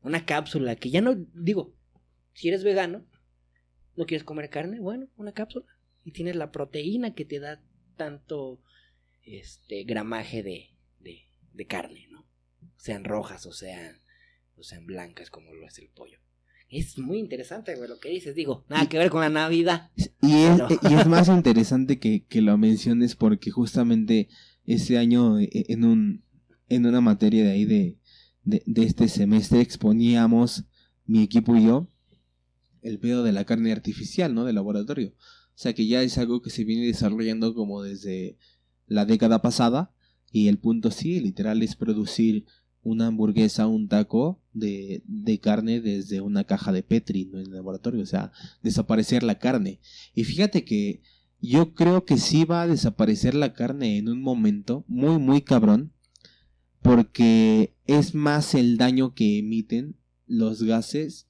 [0.03, 1.75] Una cápsula que ya no digo,
[2.33, 3.05] si eres vegano,
[3.97, 5.67] no quieres comer carne, bueno, una cápsula
[6.05, 7.63] y tienes la proteína que te da
[7.97, 8.61] tanto
[9.23, 12.27] este gramaje de, de, de carne, ¿no?
[12.77, 13.97] sean rojas o sean,
[14.57, 16.19] o sean blancas como lo es el pollo.
[16.69, 18.35] Es muy interesante, güey, lo que dices.
[18.35, 19.91] Digo, nada que ver con la Navidad.
[19.95, 24.29] Y es, y es más interesante que, que, lo menciones porque justamente
[24.65, 26.25] ese año e, e, en, un,
[26.69, 27.99] en una materia de ahí de,
[28.43, 30.65] de, de este semestre exponíamos,
[31.05, 31.92] mi equipo y yo,
[32.83, 34.45] el pedo de la carne artificial, ¿no?
[34.45, 35.15] De laboratorio.
[35.55, 38.37] O sea que ya es algo que se viene desarrollando como desde
[38.87, 39.95] la década pasada
[40.31, 42.47] y el punto sí, literal, es producir
[42.83, 47.53] una hamburguesa, un taco de, de, carne desde una caja de Petri, no en el
[47.53, 49.81] laboratorio, o sea, desaparecer la carne.
[50.15, 51.03] Y fíjate que
[51.41, 55.93] yo creo que sí va a desaparecer la carne en un momento muy, muy cabrón,
[56.81, 61.29] porque es más el daño que emiten los gases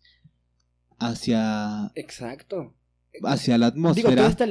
[1.08, 1.92] hacia...
[1.94, 2.74] Exacto
[3.24, 4.10] hacia la atmósfera.
[4.10, 4.46] Digo, toda esta,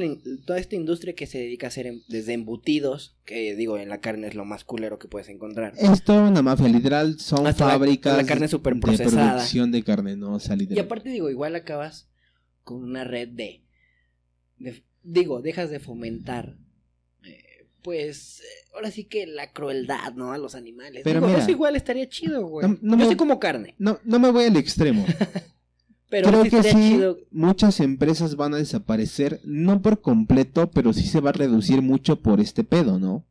[0.46, 4.00] toda esta industria que se dedica a hacer em, desde embutidos, que digo, en la
[4.00, 5.74] carne es lo más culero que puedes encontrar.
[5.76, 10.34] Es toda una mafia, literal, son fábricas la, carne super de producción de carne, ¿no?
[10.34, 12.08] O sea, y aparte digo, igual acabas
[12.64, 13.64] con una red de,
[15.02, 16.56] digo, dejas de fomentar
[17.24, 20.32] eh, pues eh, ahora sí que la crueldad, ¿no?
[20.32, 21.02] A los animales.
[21.02, 22.68] Pero eso igual estaría chido, güey.
[22.80, 23.74] No, Yo me, como carne.
[23.78, 25.04] No, no me voy al extremo.
[26.12, 27.16] Pero Creo sí que sí, chido.
[27.30, 32.20] muchas empresas van a desaparecer, no por completo, pero sí se va a reducir mucho
[32.20, 33.24] por este pedo, ¿no?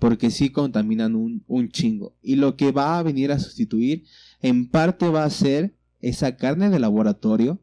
[0.00, 2.16] Porque sí contaminan un, un chingo.
[2.22, 4.06] Y lo que va a venir a sustituir,
[4.42, 7.62] en parte va a ser esa carne de laboratorio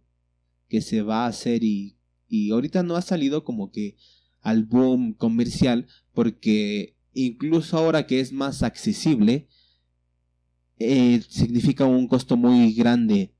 [0.69, 1.97] que se va a hacer y,
[2.29, 3.97] y ahorita no ha salido como que
[4.39, 9.49] al boom comercial, porque incluso ahora que es más accesible,
[10.79, 13.33] eh, significa un costo muy grande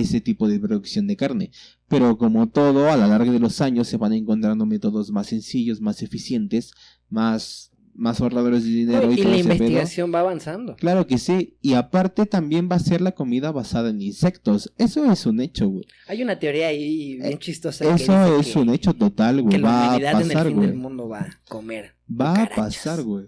[0.00, 1.50] ese tipo de producción de carne.
[1.88, 5.80] Pero como todo, a la larga de los años se van encontrando métodos más sencillos,
[5.80, 6.72] más eficientes,
[7.08, 9.12] más, más ahorradores de dinero.
[9.12, 10.74] y todo la investigación va avanzando.
[10.76, 11.56] Claro que sí.
[11.62, 14.72] Y aparte también va a ser la comida basada en insectos.
[14.78, 15.84] Eso es un hecho, güey.
[16.08, 17.84] Hay una teoría ahí bien chistosa.
[17.84, 19.58] que Eso dice es que- un hecho total, Que güey.
[19.58, 20.80] la Va a humanidad en el pasar, fin del güey.
[20.80, 21.94] mundo va a comer.
[22.10, 23.26] Va a pasar, güey.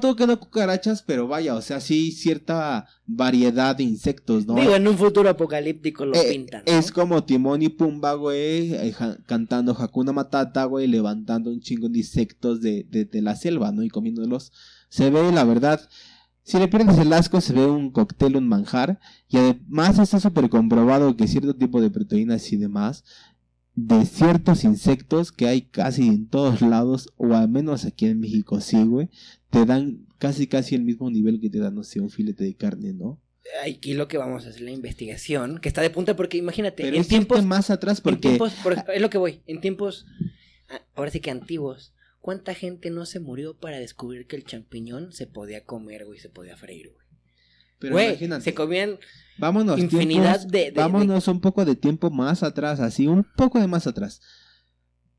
[0.00, 4.54] Todo que no cucarachas, pero vaya, o sea, sí cierta variedad de insectos, ¿no?
[4.54, 6.62] Digo, en un futuro apocalíptico lo Eh, pintan.
[6.66, 6.72] ¿no?
[6.72, 11.88] Es como Timón y Pumba, güey, eh, ja- cantando Hakuna Matata, güey, levantando un chingo
[11.88, 13.82] de insectos de, de, de la selva, ¿no?
[13.82, 14.52] Y comiéndolos.
[14.88, 15.80] Se ve, la verdad,
[16.44, 18.98] si le pierdes el asco, se ve un cóctel, un manjar.
[19.28, 23.04] Y además está súper comprobado que cierto tipo de proteínas y demás,
[23.74, 28.60] de ciertos insectos que hay casi en todos lados, o al menos aquí en México
[28.60, 29.08] sí, güey,
[29.50, 32.54] te dan casi casi el mismo nivel que te dan, no sé, un filete de
[32.54, 33.18] carne, ¿no?
[33.66, 36.96] Aquí lo que vamos a hacer la investigación, que está de punta porque imagínate, Pero
[36.96, 38.20] en tiempos, más atrás porque...
[38.28, 40.06] tiempos, por- es lo que voy, en tiempos,
[40.68, 45.12] ah, ahora sí que antiguos, ¿cuánta gente no se murió para descubrir que el champiñón
[45.12, 47.01] se podía comer, güey, se podía freír, güey?
[47.82, 48.44] Pero Güey, imagínate.
[48.44, 48.98] se comían
[49.38, 53.60] Vámonos, infinidad tiempos- de- de- vámonos un poco de tiempo más atrás, así, un poco
[53.60, 54.20] de más atrás.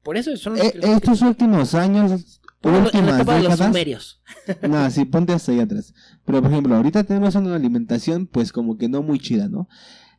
[0.02, 4.22] Por eso son Eh, estos últimos años, en la últimas de los sumerios.
[4.70, 5.94] no, sí, ponte hasta ahí atrás.
[6.26, 9.68] Pero, por ejemplo, ahorita tenemos una alimentación, pues, como que no muy chida, ¿no?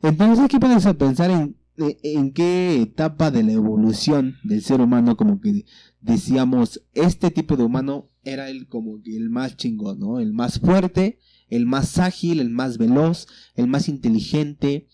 [0.01, 4.61] Entonces hay que ponerse a pensar en, en, en qué etapa de la evolución del
[4.61, 5.65] ser humano, como que
[6.01, 10.19] decíamos, este tipo de humano era el como que el más chingón, ¿no?
[10.19, 11.19] El más fuerte,
[11.49, 14.87] el más ágil, el más veloz, el más inteligente,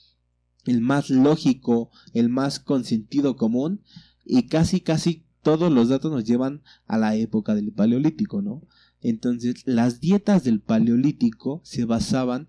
[0.65, 3.81] el más lógico, el más con sentido común
[4.25, 8.61] y casi casi todos los datos nos llevan a la época del paleolítico, ¿no?
[9.01, 12.47] Entonces, las dietas del paleolítico se basaban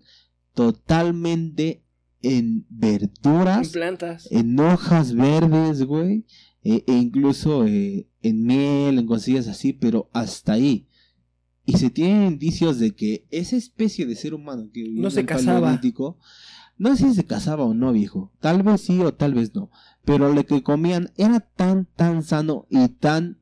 [0.53, 1.83] totalmente
[2.21, 4.31] en En verduras, plantas.
[4.31, 6.25] en hojas verdes, güey,
[6.63, 10.87] e, e incluso eh, en miel, en cosillas así, pero hasta ahí.
[11.65, 15.13] Y se tienen indicios de que esa especie de ser humano que vivía No en
[15.13, 15.79] se el casaba.
[16.77, 18.31] No sé si se casaba o no, viejo.
[18.39, 19.69] Tal vez sí o tal vez no.
[20.03, 23.39] Pero lo que comían era tan, tan sano y tan,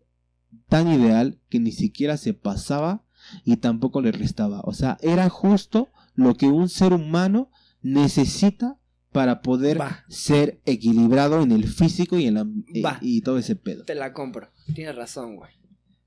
[0.67, 3.03] tan ideal que ni siquiera se pasaba
[3.45, 4.61] y tampoco le restaba.
[4.65, 7.49] O sea, era justo lo que un ser humano
[7.81, 8.77] necesita
[9.11, 10.05] para poder Va.
[10.09, 12.97] ser equilibrado en el físico y en la y- Va.
[13.01, 13.83] y todo ese pedo.
[13.85, 14.49] Te la compro.
[14.73, 15.51] Tienes razón, güey.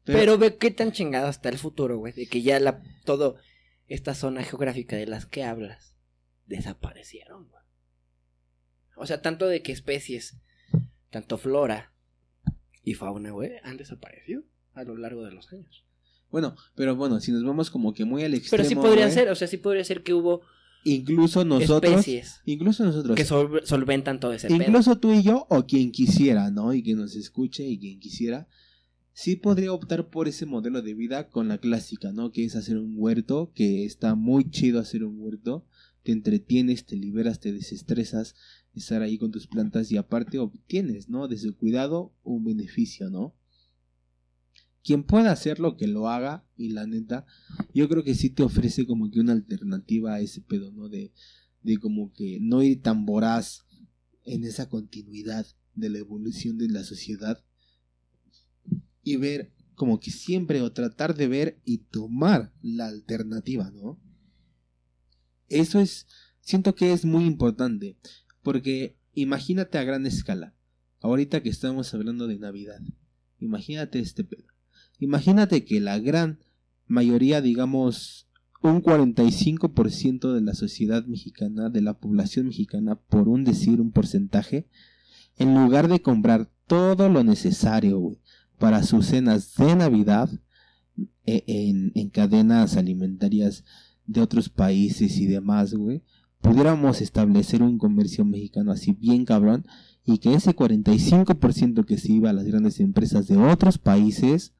[0.05, 2.12] Pero- Pero, ve qué tan chingado está el futuro, güey.
[2.12, 3.36] De que ya la todo
[3.86, 5.94] esta zona geográfica de las que hablas
[6.46, 7.62] desaparecieron, güey.
[8.96, 10.36] O sea, tanto de que especies,
[11.11, 11.92] tanto flora
[12.82, 14.42] y fauna, güey, han desaparecido
[14.74, 15.84] a lo largo de los años.
[16.30, 18.59] Bueno, pero bueno, si nos vamos como que muy al extremo.
[18.62, 20.42] Pero sí podría güey, ser, o sea, sí podría ser que hubo
[20.84, 21.92] Incluso nosotros.
[21.92, 23.16] especies Incluso nosotros.
[23.16, 24.57] que sol- solventan todo ese pedo.
[24.59, 26.74] Incluso tú y yo, o quien quisiera, ¿no?
[26.74, 28.48] Y que nos escuche y quien quisiera,
[29.14, 32.32] sí podría optar por ese modelo de vida con la clásica, ¿no?
[32.32, 35.64] Que es hacer un huerto, que está muy chido hacer un huerto,
[36.02, 38.34] te entretienes, te liberas, te desestresas,
[38.74, 41.28] estar ahí con tus plantas y aparte obtienes, ¿no?
[41.28, 43.36] De su cuidado un beneficio, ¿no?
[44.82, 47.24] Quien pueda hacerlo, que lo haga, y la neta,
[47.72, 50.88] yo creo que sí te ofrece como que una alternativa a ese pedo, ¿no?
[50.88, 51.12] De,
[51.62, 53.64] de como que no ir tan voraz
[54.24, 57.44] en esa continuidad de la evolución de la sociedad
[59.05, 64.00] y ver como que siempre o tratar de ver y tomar la alternativa, ¿no?
[65.48, 66.07] Eso es,
[66.40, 67.96] siento que es muy importante,
[68.42, 70.55] porque imagínate a gran escala,
[71.00, 72.80] ahorita que estamos hablando de Navidad,
[73.38, 74.48] imagínate este pedo,
[74.98, 76.40] imagínate que la gran
[76.86, 78.28] mayoría, digamos,
[78.62, 84.68] un 45% de la sociedad mexicana, de la población mexicana, por un decir un porcentaje,
[85.36, 88.18] en lugar de comprar todo lo necesario, güey,
[88.64, 90.30] para sus cenas de Navidad,
[91.26, 93.62] e- en, en cadenas alimentarias
[94.06, 96.02] de otros países y demás, güey,
[96.40, 99.66] pudiéramos establecer un comercio mexicano así bien cabrón
[100.06, 104.54] y que ese 45% que se iba a las grandes empresas de otros países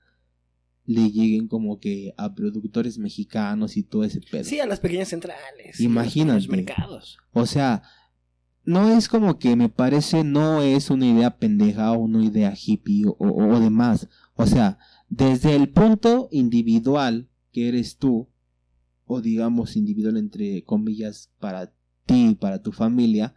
[0.84, 4.44] le lleguen como que a productores mexicanos y todo ese pedo.
[4.44, 5.80] Sí, a las pequeñas centrales.
[5.80, 6.40] Imagínate.
[6.40, 7.16] Los mercados.
[7.32, 7.82] O sea,
[8.65, 13.07] no es como que me parece, no es una idea pendeja o una idea hippie
[13.07, 14.09] o, o, demás.
[14.35, 18.29] O sea, desde el punto individual que eres tú,
[19.05, 21.73] o digamos individual entre comillas para
[22.07, 23.35] ti y para tu familia,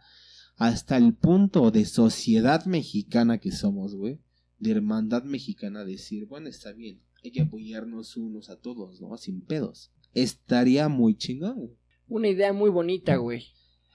[0.56, 4.20] hasta el punto de sociedad mexicana que somos, güey,
[4.58, 9.16] de hermandad mexicana, decir, bueno, está bien, hay que apoyarnos unos a todos, ¿no?
[9.18, 9.92] Sin pedos.
[10.14, 11.76] Estaría muy chingón.
[12.08, 13.44] Una idea muy bonita, güey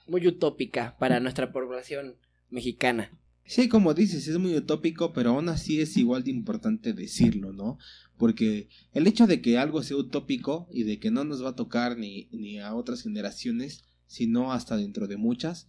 [0.06, 2.16] muy utópica para nuestra población
[2.50, 3.10] mexicana.
[3.46, 7.78] Sí, como dices, es muy utópico, pero aún así es igual de importante decirlo, ¿no?
[8.16, 11.56] Porque el hecho de que algo sea utópico y de que no nos va a
[11.56, 15.68] tocar ni, ni a otras generaciones, sino hasta dentro de muchas,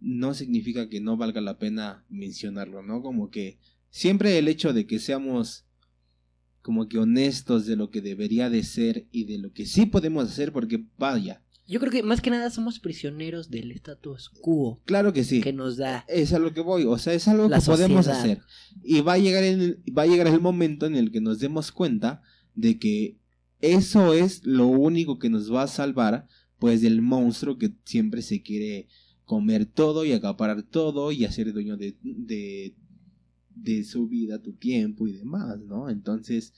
[0.00, 3.00] no significa que no valga la pena mencionarlo, ¿no?
[3.00, 3.58] Como que
[3.90, 5.66] siempre el hecho de que seamos
[6.62, 10.28] como que honestos de lo que debería de ser y de lo que sí podemos
[10.28, 14.80] hacer, porque vaya, yo creo que más que nada somos prisioneros del status quo.
[14.84, 15.40] Claro que sí.
[15.40, 16.04] Que nos da.
[16.08, 16.84] Es a lo que voy.
[16.84, 18.40] O sea, es algo que podemos hacer.
[18.82, 21.72] Y va a, llegar el, va a llegar el momento en el que nos demos
[21.72, 22.22] cuenta
[22.54, 23.18] de que
[23.60, 26.26] eso es lo único que nos va a salvar,
[26.58, 28.86] pues, del monstruo que siempre se quiere
[29.24, 32.76] comer todo y acaparar todo y hacer dueño de, de,
[33.56, 35.90] de su vida, tu tiempo y demás, ¿no?
[35.90, 36.52] Entonces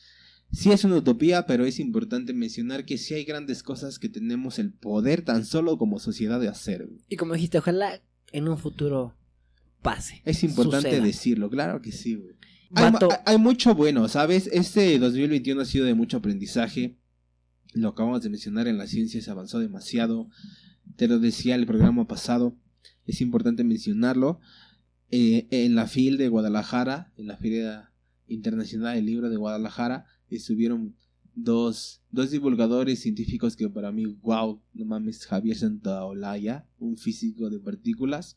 [0.50, 4.58] Sí es una utopía, pero es importante mencionar que sí hay grandes cosas que tenemos
[4.58, 6.88] el poder tan solo como sociedad de hacer.
[7.08, 8.00] Y como dijiste, ojalá
[8.32, 9.14] en un futuro
[9.82, 10.22] pase.
[10.24, 12.34] Es importante decirlo, claro que sí, güey.
[13.24, 14.48] Hay, mucho bueno, ¿sabes?
[14.52, 16.98] Este 2021 ha sido de mucho aprendizaje.
[17.72, 20.28] Lo acabamos de mencionar en la ciencia, se avanzó demasiado.
[20.96, 22.56] Te lo decía el programa pasado.
[23.06, 24.40] Es importante mencionarlo.
[25.10, 27.92] Eh, en la FIL de Guadalajara, en la Feria
[28.26, 30.04] Internacional del Libro de Guadalajara,
[30.36, 30.94] estuvieron
[31.34, 37.60] dos, dos divulgadores científicos que para mí, wow, no mames, Javier Santaolalla, un físico de
[37.60, 38.36] partículas,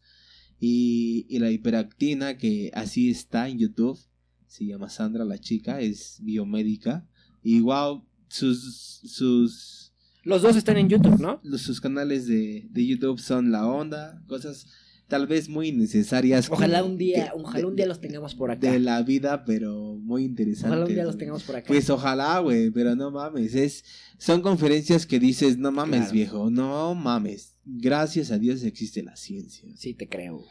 [0.59, 3.99] y, y la hiperactina, que así está en YouTube,
[4.45, 7.07] se llama Sandra la chica, es biomédica,
[7.43, 9.93] y wow, sus, sus...
[10.23, 11.41] Los dos están en YouTube, ¿no?
[11.57, 14.67] sus canales de, de YouTube son La Onda, cosas
[15.12, 16.49] tal vez muy necesarias.
[16.49, 18.72] Ojalá un día, ojalá un día los tengamos por acá.
[18.72, 20.72] De la vida, pero muy interesantes.
[20.72, 21.68] Ojalá un día los tengamos por acá.
[21.68, 23.84] Pues ojalá, güey, pero no mames, es
[24.18, 27.57] son conferencias que dices, no mames, viejo, no mames.
[27.66, 29.70] Gracias a Dios existe la ciencia.
[29.76, 30.45] Sí, te creo.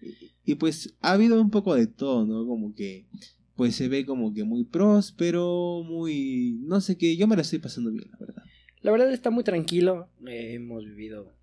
[0.00, 2.46] Y, y pues ha habido un poco de todo, ¿no?
[2.46, 3.08] Como que
[3.56, 7.58] pues se ve como que muy próspero, muy no sé qué, yo me la estoy
[7.58, 8.44] pasando bien, la verdad.
[8.80, 11.34] La verdad está muy tranquilo, hemos vivido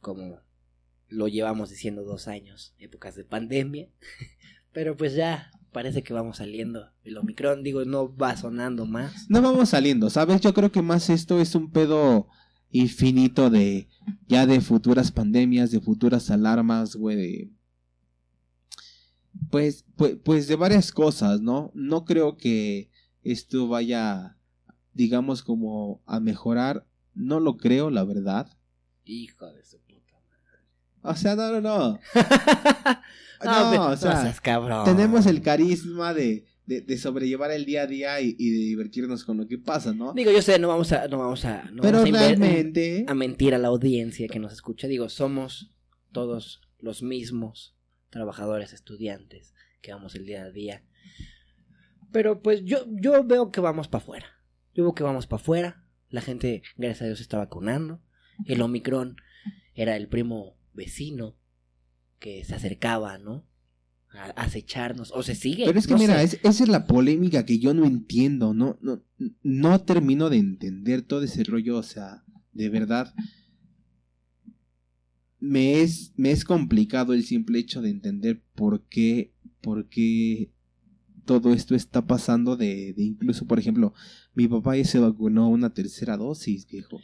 [0.00, 0.38] como
[1.08, 3.88] lo llevamos diciendo dos años, épocas de pandemia,
[4.72, 6.88] pero pues ya parece que vamos saliendo.
[7.02, 9.28] El Omicron, digo, no va sonando más.
[9.28, 10.40] No vamos saliendo, ¿sabes?
[10.40, 12.28] Yo creo que más esto es un pedo
[12.70, 13.88] infinito de
[14.26, 17.50] ya de futuras pandemias, de futuras alarmas, güey, de...
[19.50, 21.70] Pues, pues, pues de varias cosas, ¿no?
[21.74, 22.88] No creo que
[23.22, 24.38] esto vaya,
[24.92, 26.86] digamos, como a mejorar.
[27.14, 28.56] No lo creo, la verdad.
[29.04, 29.78] Hijo de su
[31.04, 32.00] o sea, no, no, no.
[33.44, 34.34] no, o sea,
[34.84, 39.46] tenemos el carisma de, de, sobrellevar el día a día y, de divertirnos con lo
[39.46, 40.14] que pasa, ¿no?
[40.14, 43.04] Digo, yo sé, no vamos a, no vamos a, no Pero realmente...
[43.06, 44.88] a mentir a la audiencia que nos escucha.
[44.88, 45.72] Digo, somos
[46.10, 47.76] todos los mismos
[48.08, 49.52] trabajadores, estudiantes
[49.82, 50.82] que vamos el día a día.
[52.12, 54.26] Pero pues yo, yo veo que vamos para afuera.
[54.72, 55.84] Yo veo que vamos para afuera.
[56.08, 58.00] La gente, gracias a Dios, está vacunando.
[58.46, 59.16] El Omicron
[59.74, 61.36] era el primo vecino
[62.18, 63.46] que se acercaba, ¿no?
[64.10, 65.64] A acecharnos, o se sigue.
[65.66, 69.02] Pero es que mira, esa es la polémica que yo no entiendo, no, no,
[69.42, 73.12] no termino de entender todo ese rollo, o sea, de verdad.
[75.40, 80.50] Me es, me es complicado el simple hecho de entender por qué, por qué
[81.26, 83.92] todo esto está pasando de, de incluso, por ejemplo,
[84.34, 87.00] mi papá ya se vacunó una tercera dosis, viejo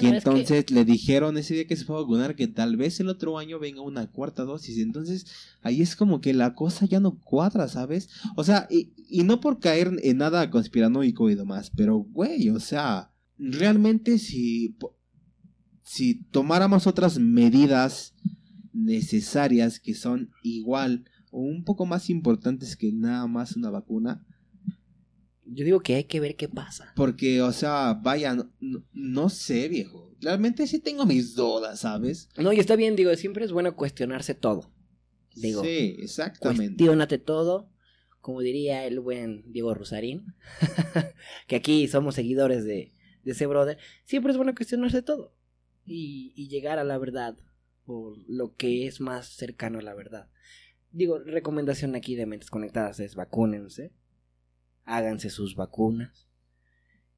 [0.00, 3.08] y entonces le dijeron ese día que se fue a vacunar que tal vez el
[3.08, 4.78] otro año venga una cuarta dosis.
[4.78, 5.26] Entonces
[5.62, 8.08] ahí es como que la cosa ya no cuadra, ¿sabes?
[8.36, 12.60] O sea, y, y no por caer en nada conspiranoico y demás, pero güey, o
[12.60, 14.76] sea, realmente si,
[15.82, 18.14] si tomáramos otras medidas
[18.72, 24.24] necesarias que son igual o un poco más importantes que nada más una vacuna,
[25.46, 26.92] yo digo que hay que ver qué pasa.
[26.96, 28.36] Porque, o sea, vaya,
[28.92, 30.14] no, sé, viejo.
[30.20, 32.28] Realmente sí tengo mis dudas, ¿sabes?
[32.36, 34.72] No, y está bien, digo, siempre es bueno cuestionarse todo.
[35.34, 36.76] Digo, sí, exactamente.
[36.76, 37.70] Cuestionate todo,
[38.20, 40.34] como diría el buen Diego Rosarín,
[41.46, 42.92] que aquí somos seguidores de,
[43.24, 43.78] de ese brother.
[44.04, 45.34] Siempre es bueno cuestionarse todo
[45.84, 47.36] y, y llegar a la verdad
[47.86, 50.30] o lo que es más cercano a la verdad.
[50.90, 53.92] Digo, recomendación aquí de Mentes Conectadas es vacúnense,
[54.84, 56.28] háganse sus vacunas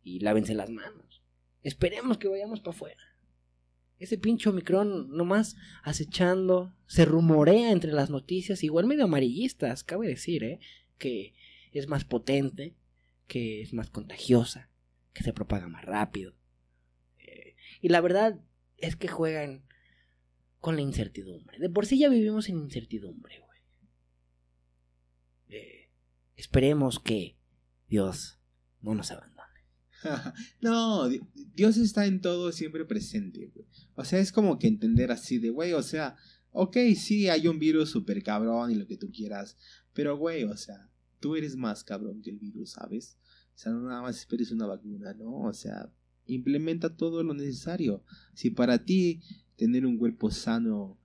[0.03, 1.23] y lávense las manos.
[1.63, 3.03] Esperemos que vayamos para afuera.
[3.99, 10.45] Ese pinche Omicron nomás acechando, se rumorea entre las noticias, igual medio amarillistas, cabe decir,
[10.45, 10.61] ¿eh?
[10.99, 11.35] que
[11.73, 12.77] es más potente,
[13.27, 14.71] que es más contagiosa,
[15.13, 16.35] que se propaga más rápido.
[17.19, 18.39] Eh, y la verdad
[18.77, 19.65] es que juegan
[20.61, 21.59] con la incertidumbre.
[21.59, 23.61] De por sí ya vivimos en incertidumbre, güey.
[25.49, 25.91] Eh,
[26.37, 27.36] esperemos que
[27.89, 28.39] Dios
[28.83, 29.47] no nos abandone.
[30.61, 31.09] no,
[31.55, 33.53] Dios está en todo siempre presente.
[33.95, 36.17] O sea, es como que entender así de, güey, o sea,
[36.53, 39.57] ok, sí, hay un virus súper cabrón y lo que tú quieras,
[39.93, 43.17] pero, güey, o sea, tú eres más cabrón que el virus, ¿sabes?
[43.55, 45.43] O sea, no nada más esperes una vacuna, ¿no?
[45.43, 45.91] O sea,
[46.27, 48.05] implementa todo lo necesario.
[48.35, 49.23] Si para ti
[49.57, 50.99] tener un cuerpo sano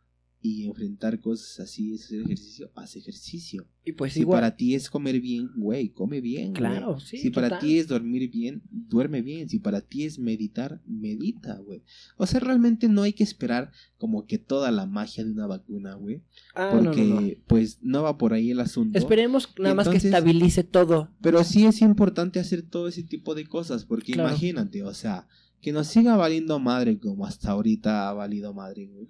[0.44, 3.68] y enfrentar cosas así es hacer ejercicio, haz ejercicio.
[3.86, 4.38] Y pues si igual.
[4.38, 6.54] para ti es comer bien, güey, come bien.
[6.54, 7.06] Claro, güey.
[7.06, 9.50] sí, Si para ti es dormir bien, duerme bien.
[9.50, 11.84] Si para ti es meditar, medita, güey.
[12.18, 15.94] O sea, realmente no hay que esperar como que toda la magia de una vacuna,
[15.96, 16.22] güey.
[16.56, 17.28] Ah, Porque no, no.
[17.48, 18.98] pues no va por ahí el asunto.
[18.98, 21.12] Esperemos nada más que estabilice todo.
[21.22, 24.30] Pero sí es importante hacer todo ese tipo de cosas, porque Claro.
[24.30, 25.28] imagínate, o sea,
[25.62, 29.08] que nos siga valiendo madre como hasta ahorita ha valido madre, güey.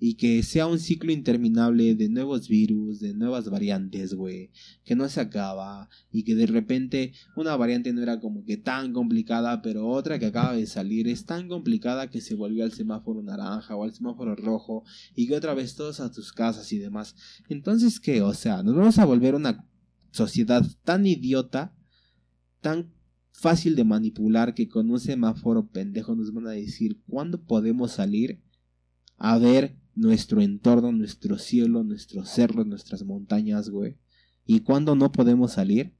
[0.00, 4.50] Y que sea un ciclo interminable de nuevos virus, de nuevas variantes, güey.
[4.82, 5.88] Que no se acaba.
[6.10, 10.26] Y que de repente una variante no era como que tan complicada, pero otra que
[10.26, 14.34] acaba de salir es tan complicada que se volvió al semáforo naranja o al semáforo
[14.34, 14.84] rojo.
[15.14, 17.14] Y que otra vez todos a tus casas y demás.
[17.48, 18.22] Entonces, ¿qué?
[18.22, 19.66] O sea, nos vamos a volver una
[20.12, 21.74] sociedad tan idiota,
[22.60, 22.92] tan
[23.32, 28.42] fácil de manipular que con un semáforo pendejo nos van a decir cuándo podemos salir
[29.16, 33.96] a ver nuestro entorno, nuestro cielo, nuestros cerros, nuestras montañas, güey.
[34.46, 35.94] Y cuándo no podemos salir.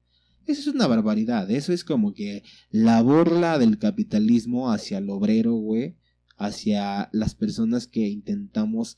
[0.46, 1.50] Eso es una barbaridad.
[1.50, 5.96] Eso es como que la burla del capitalismo hacia el obrero, güey.
[6.36, 8.96] Hacia las personas que intentamos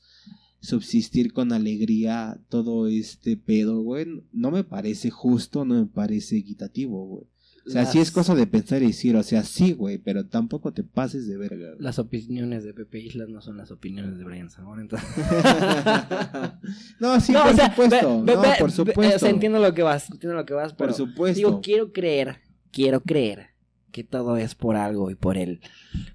[0.61, 4.07] subsistir con alegría todo este pedo, güey.
[4.31, 7.32] No me parece justo, no me parece equitativo, güey.
[7.65, 10.73] O sea, sí es cosa de pensar y decir, o sea, sí, güey, pero tampoco
[10.73, 11.69] te pases de verga.
[11.69, 11.81] güey.
[11.81, 15.07] Las opiniones de Pepe Islas no son las opiniones de Brian Zamora, entonces...
[16.99, 18.23] no, sí, No, por o sea, supuesto.
[18.25, 19.15] no, por supuesto.
[19.15, 21.37] O sea, entiendo lo que vas, entiendo lo que vas, por pero supuesto.
[21.37, 22.37] digo, quiero creer,
[22.71, 23.47] quiero creer
[23.91, 25.61] que todo es por algo y por el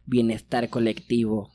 [0.04, 1.50] bienestar colectivo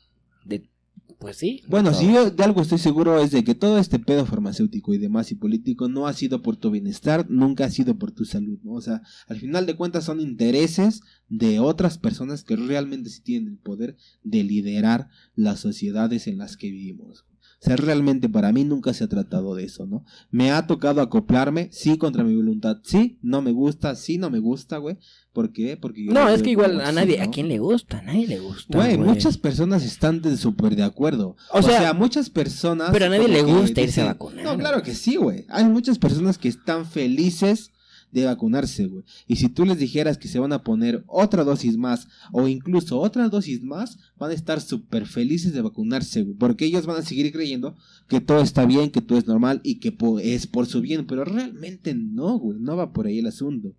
[1.18, 1.62] pues sí.
[1.68, 4.98] Bueno, si yo de algo estoy seguro es de que todo este pedo farmacéutico y
[4.98, 8.58] demás y político no ha sido por tu bienestar, nunca ha sido por tu salud,
[8.62, 8.72] ¿no?
[8.72, 13.52] O sea, al final de cuentas son intereses de otras personas que realmente sí tienen
[13.52, 17.24] el poder de liderar las sociedades en las que vivimos.
[17.64, 20.04] O sea, realmente para mí nunca se ha tratado de eso, ¿no?
[20.30, 24.38] Me ha tocado acoplarme, sí, contra mi voluntad, sí, no me gusta, sí, no me
[24.38, 24.98] gusta, güey.
[25.32, 25.78] ¿Por qué?
[25.78, 27.24] Porque yo No, es que igual a nadie, ¿no?
[27.24, 28.00] ¿a quién le gusta?
[28.00, 28.76] A nadie le gusta.
[28.76, 29.08] Güey, güey.
[29.08, 31.36] muchas personas están de súper de acuerdo.
[31.52, 32.90] O O, sea, sea, muchas personas.
[32.92, 35.46] pero a nadie le gusta irse a vacunar, No, claro que sí, güey.
[35.48, 37.70] Hay muchas personas que están felices
[38.14, 39.04] de vacunarse, güey.
[39.26, 43.00] Y si tú les dijeras que se van a poner otra dosis más o incluso
[43.00, 46.36] otra dosis más, van a estar súper felices de vacunarse, güey.
[46.36, 47.74] Porque ellos van a seguir creyendo
[48.08, 51.08] que todo está bien, que todo es normal y que es por su bien.
[51.08, 52.60] Pero realmente no, güey.
[52.60, 53.74] No va por ahí el asunto.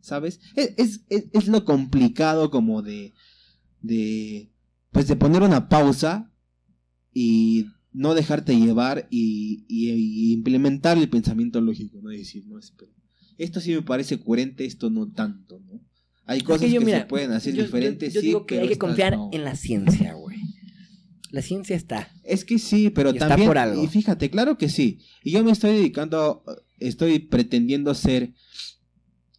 [0.00, 0.40] ¿Sabes?
[0.56, 3.14] Es, es, lo complicado como de...
[3.80, 4.50] De...
[4.90, 6.32] Pues de poner una pausa
[7.14, 12.10] y no dejarte llevar y, implementar el pensamiento lógico, ¿no?
[12.10, 12.97] Decir, no, espera.
[13.38, 15.80] Esto sí me parece coherente, esto no tanto, ¿no?
[16.26, 18.68] Hay cosas que, mira, se pueden hacer yo- diferentes, Yo, sí, digo que pero hay
[18.74, 19.30] que confiar no.
[19.32, 20.36] en la ciencia, güey.
[21.30, 22.10] La ciencia está.
[22.24, 23.82] Es que sí, pero Y está también, por algo.
[23.82, 24.98] y fíjate, claro que sí.
[25.24, 26.42] Y yo me estoy dedicando,
[26.78, 28.32] estoy pretendiendo ser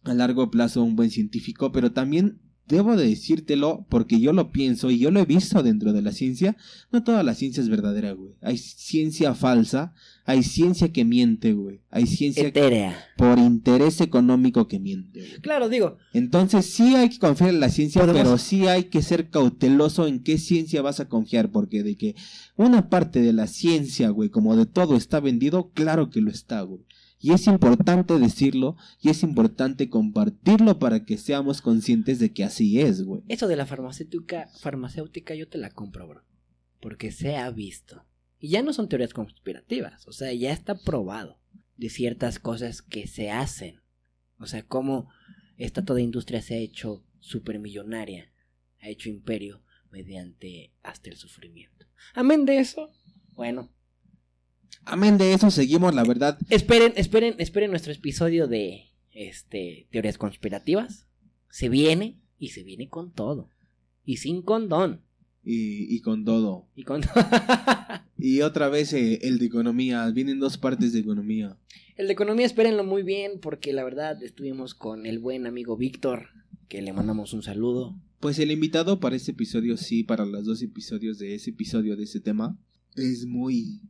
[0.04, 4.90] a largo plazo un buen científico, pero también debo de decírtelo porque yo lo pienso
[4.90, 6.56] y yo lo he visto dentro de la ciencia.
[6.92, 8.34] No toda la ciencia es verdadera, güey.
[8.40, 9.92] Hay ciencia falsa,
[10.24, 11.80] hay ciencia que miente, güey.
[11.90, 12.96] Hay ciencia Etérea.
[13.16, 15.20] por interés económico que miente.
[15.20, 15.40] güey.
[15.40, 19.02] Claro, digo, Entonces sí hay que confiar en la ciencia, Podemos- pero sí hay que
[19.02, 22.14] ser cauteloso en qué ciencia vas a confiar, porque de que
[22.56, 26.62] una parte de la ciencia, güey, como de todo está vendido, claro que lo está,
[26.62, 26.82] güey.
[27.22, 32.80] Y es importante decirlo y es importante compartirlo para que seamos conscientes de que así
[32.80, 33.22] es, güey.
[33.28, 36.22] eso de la farmacéutica, farmacéutica yo te la compro, bro.
[36.80, 38.04] Porque se ha visto.
[38.40, 41.38] Y ya no son teorías conspirativas, o sea, ya está probado
[41.76, 43.80] de ciertas cosas que se hacen.
[44.38, 45.08] O sea, cómo
[45.58, 48.32] esta toda industria se ha hecho supermillonaria,
[48.80, 51.86] ha hecho imperio mediante hasta el sufrimiento.
[52.14, 52.90] Amén de eso,
[53.34, 53.70] Bueno,
[54.84, 56.38] Amén de eso, seguimos, la verdad.
[56.48, 61.06] esperen, esperen, esperen nuestro episodio de este teorías conspirativas.
[61.50, 63.50] Se viene y se viene con todo.
[64.04, 65.04] Y sin condón.
[65.44, 66.66] Y, y con todo.
[66.76, 67.02] Y con
[68.18, 70.08] Y otra vez eh, el de economía.
[70.10, 71.56] Vienen dos partes de economía.
[71.96, 76.28] El de economía, espérenlo muy bien, porque la verdad estuvimos con el buen amigo Víctor,
[76.68, 77.94] que le mandamos un saludo.
[78.20, 82.04] Pues el invitado para este episodio, sí, para los dos episodios de ese episodio de
[82.04, 82.58] ese tema,
[82.96, 83.80] es muy,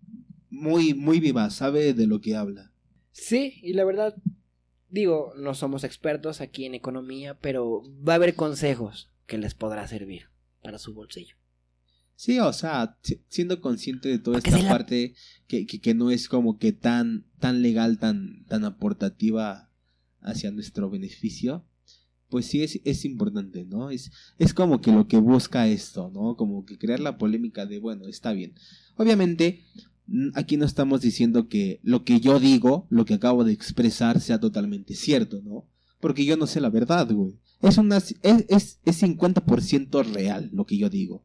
[0.51, 2.73] muy, muy viva, sabe de lo que habla.
[3.11, 4.15] Sí, y la verdad,
[4.89, 9.87] digo, no somos expertos aquí en economía, pero va a haber consejos que les podrá
[9.89, 10.29] servir
[10.63, 11.40] para su bolsillo.
[12.23, 15.15] Sí, o sea, si- siendo consciente de toda Porque esta la- parte
[15.49, 19.71] que, que, que no es como que tan, tan legal, tan, tan aportativa
[20.21, 21.65] hacia nuestro beneficio,
[22.29, 23.89] pues sí es, es importante, ¿no?
[23.89, 26.37] Es, es como que lo que busca esto, ¿no?
[26.37, 28.53] Como que crear la polémica de, bueno, está bien.
[28.99, 29.65] Obviamente,
[30.35, 34.39] aquí no estamos diciendo que lo que yo digo, lo que acabo de expresar, sea
[34.39, 35.65] totalmente cierto, ¿no?
[36.01, 37.39] Porque yo no sé la verdad, güey.
[37.63, 41.25] Es, una, es, es, es 50% real lo que yo digo.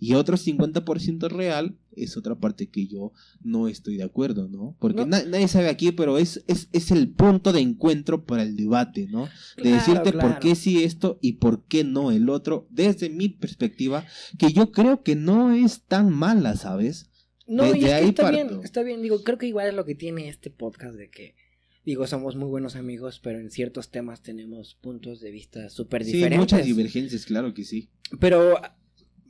[0.00, 4.76] Y otro 50% real es otra parte que yo no estoy de acuerdo, ¿no?
[4.80, 5.06] Porque No.
[5.06, 9.06] na- nadie sabe aquí, pero es, es, es el punto de encuentro para el debate,
[9.08, 9.26] ¿no?
[9.56, 13.28] De Claro, decirte por qué sí esto y por qué no el otro, desde mi
[13.28, 14.04] perspectiva,
[14.38, 17.10] que yo creo que no es tan mala, ¿sabes?
[17.46, 19.94] No, y es que está bien, está bien, digo, creo que igual es lo que
[19.94, 21.36] tiene este podcast de que,
[21.84, 26.12] digo, somos muy buenos amigos, pero en ciertos temas tenemos puntos de vista súper Sí,
[26.12, 26.38] diferentes.
[26.40, 27.90] muchas divergencias, claro que sí.
[28.18, 28.56] Pero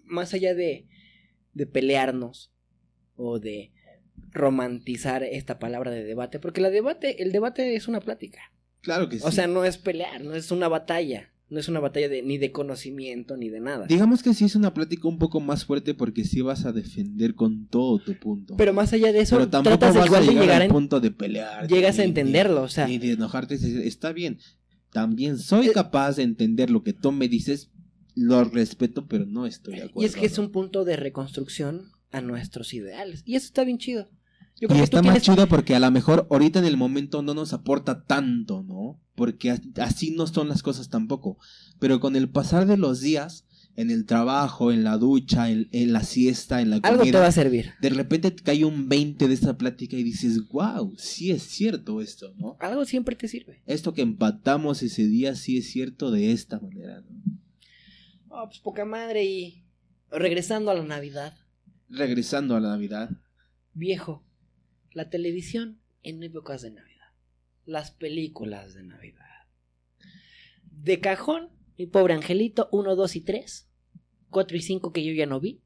[0.06, 0.86] más allá de,
[1.52, 2.52] de pelearnos
[3.16, 3.72] o de
[4.32, 8.40] romantizar esta palabra de debate, porque la debate, el debate es una plática.
[8.80, 9.24] Claro que sí.
[9.26, 12.36] O sea, no es pelear, no es una batalla, no es una batalla de, ni
[12.38, 13.86] de conocimiento ni de nada.
[13.86, 17.34] Digamos que sí es una plática un poco más fuerte porque sí vas a defender
[17.34, 18.56] con todo tu punto.
[18.56, 21.00] Pero más allá de eso, Pero tampoco tratas vas a de llegar, al en- punto
[21.00, 21.66] de pelear.
[21.68, 23.54] llegas a ni- entenderlo, o sea, Ni de enojarte.
[23.54, 24.38] Está bien.
[24.92, 27.70] También soy capaz de entender lo que tú me dices.
[28.14, 30.02] Lo respeto, pero no estoy de acuerdo.
[30.02, 33.22] y es que es un punto de reconstrucción a nuestros ideales.
[33.24, 34.08] Y eso está bien chido.
[34.60, 37.22] Yo Y que está más tienes- chido porque a lo mejor ahorita en el momento
[37.22, 39.00] no nos aporta tanto, ¿no?
[39.16, 41.38] Porque as- así no son las cosas tampoco.
[41.80, 43.46] Pero con el pasar de los días,
[43.76, 47.18] en el trabajo, en la ducha, en, en la siesta, en la algo te comida,
[47.20, 47.72] va a servir.
[47.80, 52.00] de repente te cae un 20 de esta plática y dices, wow, sí es cierto
[52.00, 52.56] esto, ¿no?
[52.60, 53.60] Algo siempre te sirve.
[53.66, 57.24] Esto que empatamos ese día sí es cierto de esta manera, ¿no?
[58.36, 59.64] Oh, pues poca madre y
[60.10, 61.36] regresando a la Navidad.
[61.88, 63.10] Regresando a la Navidad.
[63.74, 64.24] Viejo,
[64.90, 67.12] la televisión en épocas de Navidad.
[67.64, 69.22] Las películas de Navidad.
[70.72, 73.68] De cajón, mi pobre angelito, 1, 2 y 3.
[74.30, 75.62] 4 y 5 que yo ya no vi.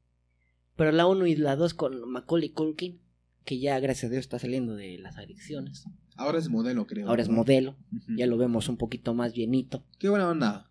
[0.75, 3.01] Pero la 1 y la 2 con Macaulay Culkin,
[3.45, 5.85] que ya gracias a Dios está saliendo de las adicciones.
[6.17, 7.09] Ahora es modelo, creo.
[7.09, 7.77] Ahora es modelo,
[8.15, 9.83] ya lo vemos un poquito más bienito.
[9.97, 10.68] Qué buena onda.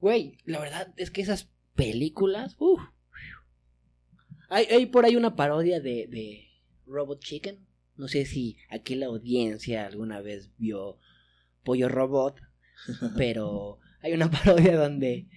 [0.00, 2.80] Güey, la verdad es que esas películas, uff.
[4.48, 6.48] Hay, hay por ahí una parodia de, de
[6.86, 7.66] Robot Chicken.
[7.96, 10.98] No sé si aquí la audiencia alguna vez vio
[11.62, 12.40] Pollo Robot,
[13.16, 15.28] pero hay una parodia donde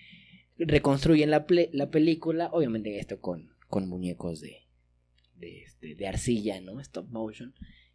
[0.58, 4.64] reconstruyen la, la película, obviamente esto con, con muñecos de,
[5.36, 6.80] de, este, de arcilla, ¿no?
[6.80, 7.54] Stop motion.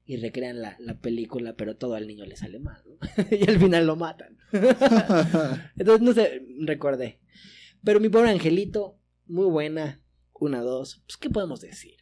[0.09, 2.97] Y recrean la, la película, pero todo al niño le sale mal, ¿no?
[3.31, 4.39] y al final lo matan.
[5.77, 7.21] Entonces, no sé, recordé.
[7.85, 10.03] Pero mi pobre angelito, muy buena.
[10.33, 11.03] Una, dos.
[11.07, 11.97] Pues, ¿qué podemos decir?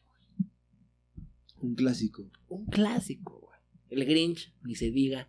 [1.60, 2.30] Un clásico.
[2.48, 3.58] Un clásico, güey.
[3.90, 5.28] El Grinch, ni se diga.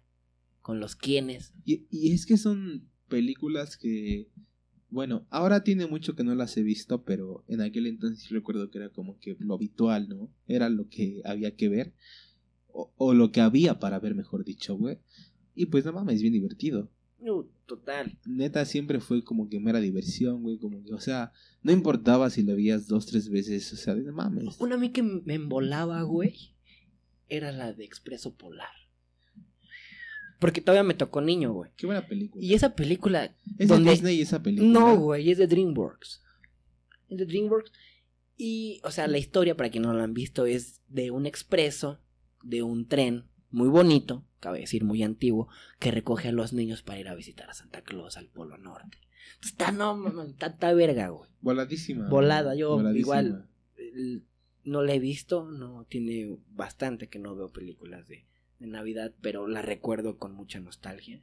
[0.61, 1.53] Con los quienes.
[1.65, 4.29] Y, y es que son películas que,
[4.89, 8.77] bueno, ahora tiene mucho que no las he visto, pero en aquel entonces recuerdo que
[8.77, 10.31] era como que lo habitual, ¿no?
[10.47, 11.93] Era lo que había que ver,
[12.79, 14.99] o, o lo que había para ver, mejor dicho, güey.
[15.55, 16.91] Y pues no mames, es bien divertido.
[17.19, 18.19] Uh, total.
[18.27, 21.31] Neta, siempre fue como que mera diversión, güey, como que, o sea,
[21.63, 24.59] no importaba si lo veías dos, tres veces, o sea, no mames.
[24.59, 26.53] Una a mí que me embolaba, güey,
[27.29, 28.69] era la de Expreso Polar.
[30.39, 31.71] Porque todavía me tocó niño, güey.
[31.75, 32.45] Qué buena película.
[32.45, 34.69] Y esa película ¿Es donde- de Disney esa película?
[34.69, 36.21] No, güey, es de DreamWorks.
[37.09, 37.71] Es de DreamWorks.
[38.37, 41.99] Y, o sea, la historia, para quien no la han visto, es de un expreso,
[42.47, 45.47] de un tren muy bonito, cabe decir muy antiguo,
[45.79, 48.97] que recoge a los niños para ir a visitar a Santa Claus al Polo Norte.
[49.43, 51.29] Está, no, está, está verga, güey.
[51.41, 52.09] Voladísima.
[52.09, 52.99] Volada, yo Voladísima.
[52.99, 53.49] igual
[54.63, 58.25] No la he visto, no tiene bastante que no veo películas de,
[58.59, 61.21] de Navidad, pero la recuerdo con mucha nostalgia.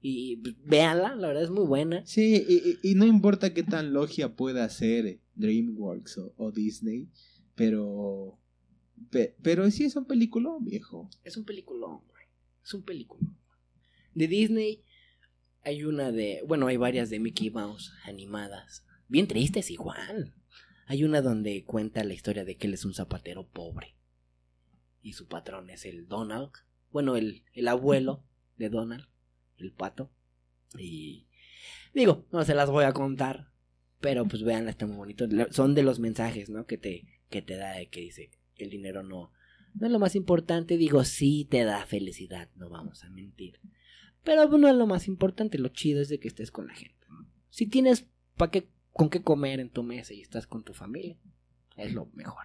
[0.00, 2.04] Y pues, véanla, la verdad es muy buena.
[2.06, 7.08] Sí, y, no importa qué tan logia pueda ser DreamWorks o, o Disney,
[7.54, 8.41] pero
[9.10, 11.08] Pe- pero sí es un peliculón, viejo.
[11.24, 12.24] Es un peliculón, güey.
[12.64, 13.36] Es un peliculón.
[14.14, 14.82] De Disney
[15.64, 16.42] hay una de...
[16.46, 18.84] Bueno, hay varias de Mickey Mouse animadas.
[19.08, 20.34] Bien tristes igual.
[20.86, 23.94] Hay una donde cuenta la historia de que él es un zapatero pobre.
[25.00, 26.52] Y su patrón es el Donald.
[26.90, 28.24] Bueno, el, el abuelo
[28.56, 29.06] de Donald.
[29.56, 30.10] El pato.
[30.76, 31.26] Y...
[31.94, 33.52] Digo, no se las voy a contar.
[34.00, 35.26] Pero pues vean, está muy bonito.
[35.50, 36.66] Son de los mensajes, ¿no?
[36.66, 38.30] Que te, que te da, de que dice,
[38.62, 39.32] el dinero no,
[39.74, 43.58] no es lo más importante, digo, sí te da felicidad, no vamos a mentir.
[44.24, 47.06] Pero no es lo más importante, lo chido es de que estés con la gente.
[47.08, 47.26] ¿no?
[47.50, 48.06] Si tienes
[48.36, 51.16] pa qué, con qué comer en tu mesa y estás con tu familia,
[51.76, 52.44] es lo mejor.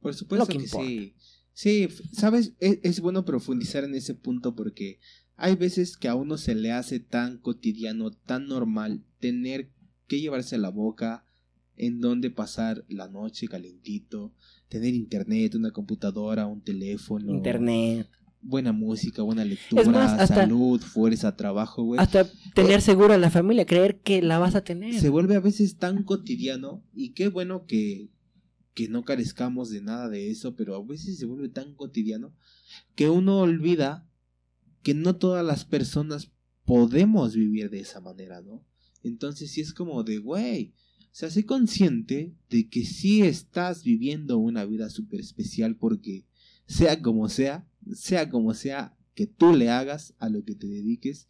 [0.00, 1.14] Por supuesto Lo que sí.
[1.52, 5.00] Sí, sabes, es, es bueno profundizar en ese punto porque
[5.36, 9.70] hay veces que a uno se le hace tan cotidiano, tan normal tener
[10.06, 11.25] que llevarse la boca
[11.76, 14.32] en donde pasar la noche calentito,
[14.68, 18.08] tener internet, una computadora, un teléfono, Internet,
[18.40, 22.00] buena música, buena lectura, más, hasta- salud, fuerza, trabajo, güey.
[22.00, 24.98] hasta tener seguro a la familia, creer que la vas a tener.
[25.00, 28.10] se vuelve a veces tan cotidiano y qué bueno que,
[28.74, 32.34] que no carezcamos de nada de eso, pero a veces se vuelve tan cotidiano
[32.94, 34.06] que uno olvida
[34.82, 36.30] que no todas las personas
[36.64, 38.64] podemos vivir de esa manera, ¿no?
[39.02, 40.74] Entonces sí es como de, güey,
[41.16, 46.26] sea, sé consciente de que sí estás viviendo una vida súper especial porque
[46.66, 51.26] sea como sea, sea como sea que tú le hagas a lo que te dediques,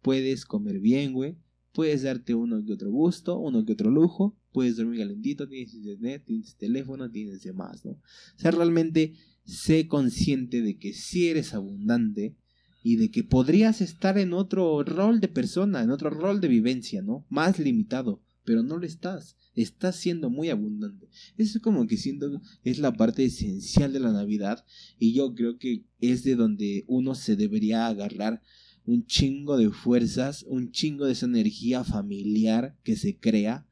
[0.00, 1.36] puedes comer bien, güey,
[1.72, 6.22] puedes darte uno que otro gusto, uno que otro lujo, puedes dormir calentito, tienes internet,
[6.24, 7.90] tienes teléfono, tienes demás, ¿no?
[7.90, 8.00] O
[8.36, 9.12] sea, realmente
[9.44, 12.34] sé consciente de que si eres abundante
[12.82, 17.02] y de que podrías estar en otro rol de persona, en otro rol de vivencia,
[17.02, 17.26] ¿no?
[17.28, 19.36] Más limitado, pero no lo estás.
[19.54, 21.08] Estás siendo muy abundante.
[21.36, 24.64] Eso es como que siento es la parte esencial de la Navidad
[24.98, 28.42] y yo creo que es de donde uno se debería agarrar
[28.84, 33.66] un chingo de fuerzas, un chingo de esa energía familiar que se crea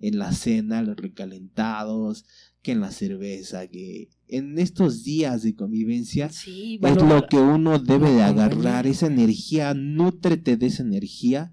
[0.00, 2.24] en la cena, los recalentados,
[2.62, 7.78] que en la cerveza, que en estos días de convivencia Sí, es lo que uno
[7.78, 11.52] debe de agarrar, esa energía, nútrete de esa energía,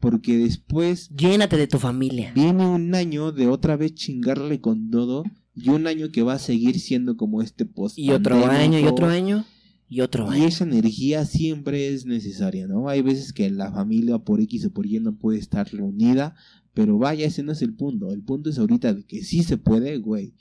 [0.00, 2.32] porque después Llénate de tu familia.
[2.34, 5.24] viene un año de otra vez chingarle con todo
[5.54, 8.84] y un año que va a seguir siendo como este post Y otro año, y
[8.84, 9.44] otro año,
[9.88, 10.46] y otro y año.
[10.46, 12.88] esa energía siempre es necesaria, ¿no?
[12.88, 16.34] Hay veces que la familia por X o por Y no puede estar reunida,
[16.74, 18.12] pero vaya, ese no es el punto.
[18.12, 20.34] El punto es ahorita de que sí se puede, güey.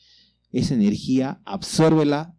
[0.52, 2.36] Esa energía, absórbela,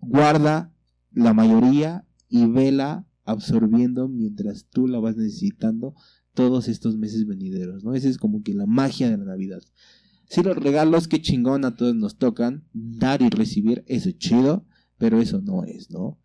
[0.00, 0.72] guarda
[1.12, 5.94] la mayoría y vela absorbiendo mientras tú la vas necesitando
[6.34, 7.94] todos estos meses venideros, ¿no?
[7.94, 9.62] Esa es como que la magia de la Navidad.
[10.28, 14.66] Si los regalos, que chingón a todos nos tocan, dar y recibir, eso es chido,
[14.96, 16.18] pero eso no es, ¿no?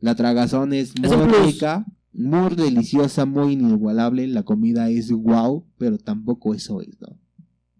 [0.00, 6.54] La tragazón es muy rica, muy deliciosa, muy inigualable, la comida es wow, pero tampoco
[6.54, 7.18] eso es, ¿no?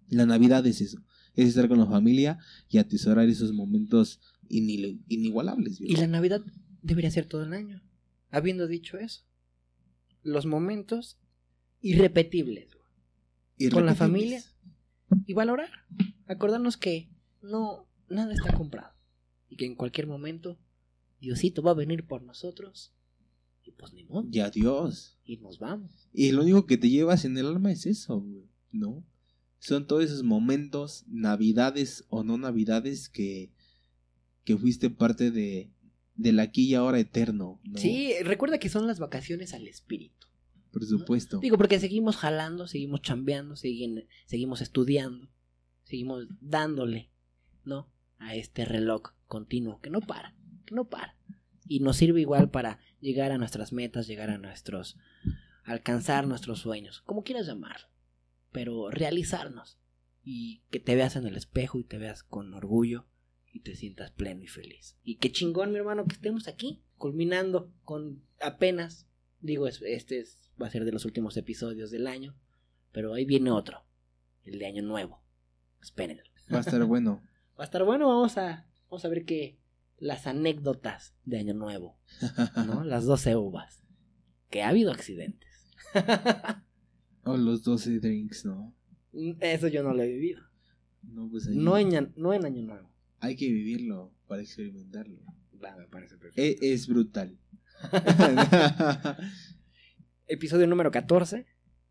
[0.08, 1.02] La Navidad es eso,
[1.34, 2.38] es estar con la familia
[2.70, 5.80] y atesorar esos momentos inigualables.
[5.80, 6.40] Y la Navidad
[6.82, 7.82] debería ser todo el año.
[8.30, 9.24] Habiendo dicho eso,
[10.22, 11.18] los momentos
[11.84, 12.68] irrepetibles.
[13.72, 14.42] con la familia.
[15.26, 15.70] Y valorar.
[16.26, 17.10] Acordarnos que
[17.42, 18.94] no, nada está comprado.
[19.48, 20.58] Y que en cualquier momento
[21.20, 22.92] Diosito va a venir por nosotros.
[23.62, 24.26] Y pues ni modo.
[24.30, 25.18] Y adiós.
[25.24, 26.08] Y nos vamos.
[26.12, 29.04] Y lo único que te llevas en el alma es eso, güey, ¿no?
[29.58, 33.50] Son todos esos momentos, navidades o no navidades, que,
[34.44, 35.70] que fuiste parte de,
[36.14, 37.78] del aquí y ahora eterno, ¿no?
[37.78, 40.26] Sí, recuerda que son las vacaciones al espíritu.
[40.74, 41.38] Por supuesto.
[41.38, 45.30] Digo, porque seguimos jalando, seguimos chambeando, segui- seguimos estudiando,
[45.84, 47.10] seguimos dándole,
[47.64, 47.90] ¿no?
[48.18, 50.34] A este reloj continuo que no para,
[50.66, 51.16] que no para.
[51.66, 54.96] Y nos sirve igual para llegar a nuestras metas, llegar a nuestros.
[55.64, 57.86] alcanzar nuestros sueños, como quieras llamarlo.
[58.52, 59.78] Pero realizarnos.
[60.22, 63.06] Y que te veas en el espejo y te veas con orgullo
[63.52, 64.96] y te sientas pleno y feliz.
[65.04, 69.06] Y qué chingón, mi hermano, que estemos aquí, culminando con apenas,
[69.40, 72.36] digo, es- este es- va a ser de los últimos episodios del año,
[72.92, 73.84] pero ahí viene otro,
[74.44, 75.22] el de Año Nuevo.
[75.82, 76.22] Espérenlo.
[76.52, 77.22] Va a estar bueno.
[77.58, 79.58] Va a estar bueno, vamos a, vamos a ver qué,
[79.98, 81.98] las anécdotas de Año Nuevo,
[82.66, 82.84] ¿no?
[82.84, 83.82] Las 12 uvas.
[84.50, 85.72] Que ha habido accidentes.
[87.24, 88.74] O los 12 drinks, ¿no?
[89.40, 90.42] Eso yo no lo he vivido.
[91.02, 92.90] No, pues ahí No en, no en Año Nuevo.
[93.20, 95.20] hay que vivirlo para experimentarlo.
[95.62, 96.40] Va, me parece perfecto.
[96.42, 97.38] E- es brutal.
[100.26, 101.46] Episodio número 14.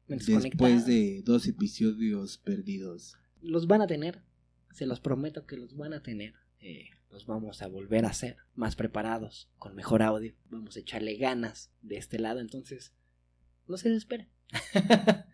[0.07, 3.15] Mentes Después de dos episodios perdidos.
[3.41, 4.21] Los van a tener.
[4.71, 8.37] Se los prometo que los van a tener eh, los vamos a volver a hacer
[8.55, 10.33] más preparados, con mejor audio.
[10.49, 12.93] Vamos a echarle ganas de este lado, entonces
[13.67, 14.29] no se desesperen.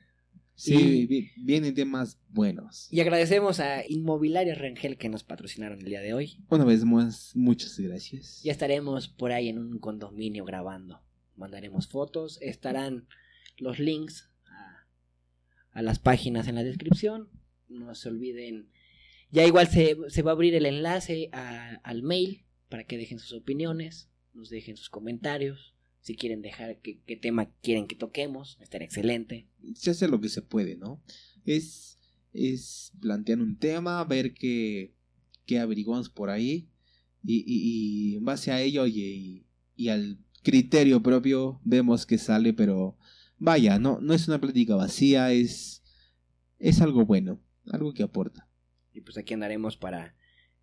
[0.61, 2.89] Sí, Y- vienen temas buenos.
[2.91, 6.43] y agradecemos a Inmobiliaria Rangel que nos patrocinaron el día de hoy.
[6.49, 8.41] Una vez más, muchas gracias.
[8.43, 11.01] Ya estaremos por ahí en un condominio grabando.
[11.39, 13.07] Mandaremos fotos, estarán
[13.57, 14.87] los links a,
[15.71, 17.29] a las páginas en la descripción.
[17.69, 18.69] No se olviden.
[19.31, 23.33] Ya igual se, se va a abrir el enlace al mail para que dejen sus
[23.33, 25.75] opiniones, nos dejen sus comentarios.
[26.01, 29.47] Si quieren dejar qué, tema quieren que toquemos, estará excelente.
[29.75, 31.01] se hace lo que se puede, ¿no?
[31.45, 31.99] Es,
[32.33, 34.93] es plantear un tema, ver qué,
[35.45, 36.69] qué averiguamos por ahí
[37.23, 42.97] y en base a ello y, y al criterio propio vemos que sale, pero
[43.37, 45.83] vaya, no, no es una plática vacía, es,
[46.59, 48.47] es algo bueno, algo que aporta.
[48.93, 50.15] Y pues aquí andaremos para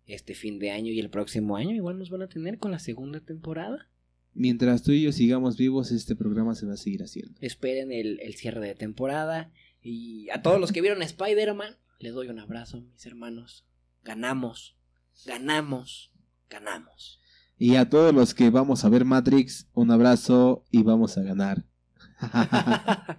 [0.05, 1.75] este fin de año y el próximo año.
[1.75, 3.89] Igual nos van a tener con la segunda temporada.
[4.33, 7.39] Mientras tú y yo sigamos vivos, este programa se va a seguir haciendo.
[7.41, 9.51] esperen el, el cierre de temporada.
[9.81, 13.65] Y a todos los que vieron Spider-Man, les doy un abrazo, mis hermanos.
[14.03, 14.77] Ganamos,
[15.25, 16.11] ganamos,
[16.49, 17.19] ganamos.
[17.57, 21.63] Y a todos los que vamos a ver Matrix, un abrazo y vamos a ganar.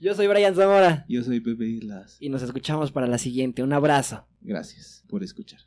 [0.00, 2.16] Yo soy Brian Zamora Yo soy Pepe Islas.
[2.20, 3.62] y nos escuchamos para la siguiente.
[3.62, 4.26] Un abrazo.
[4.42, 5.60] Gracias por escuchar.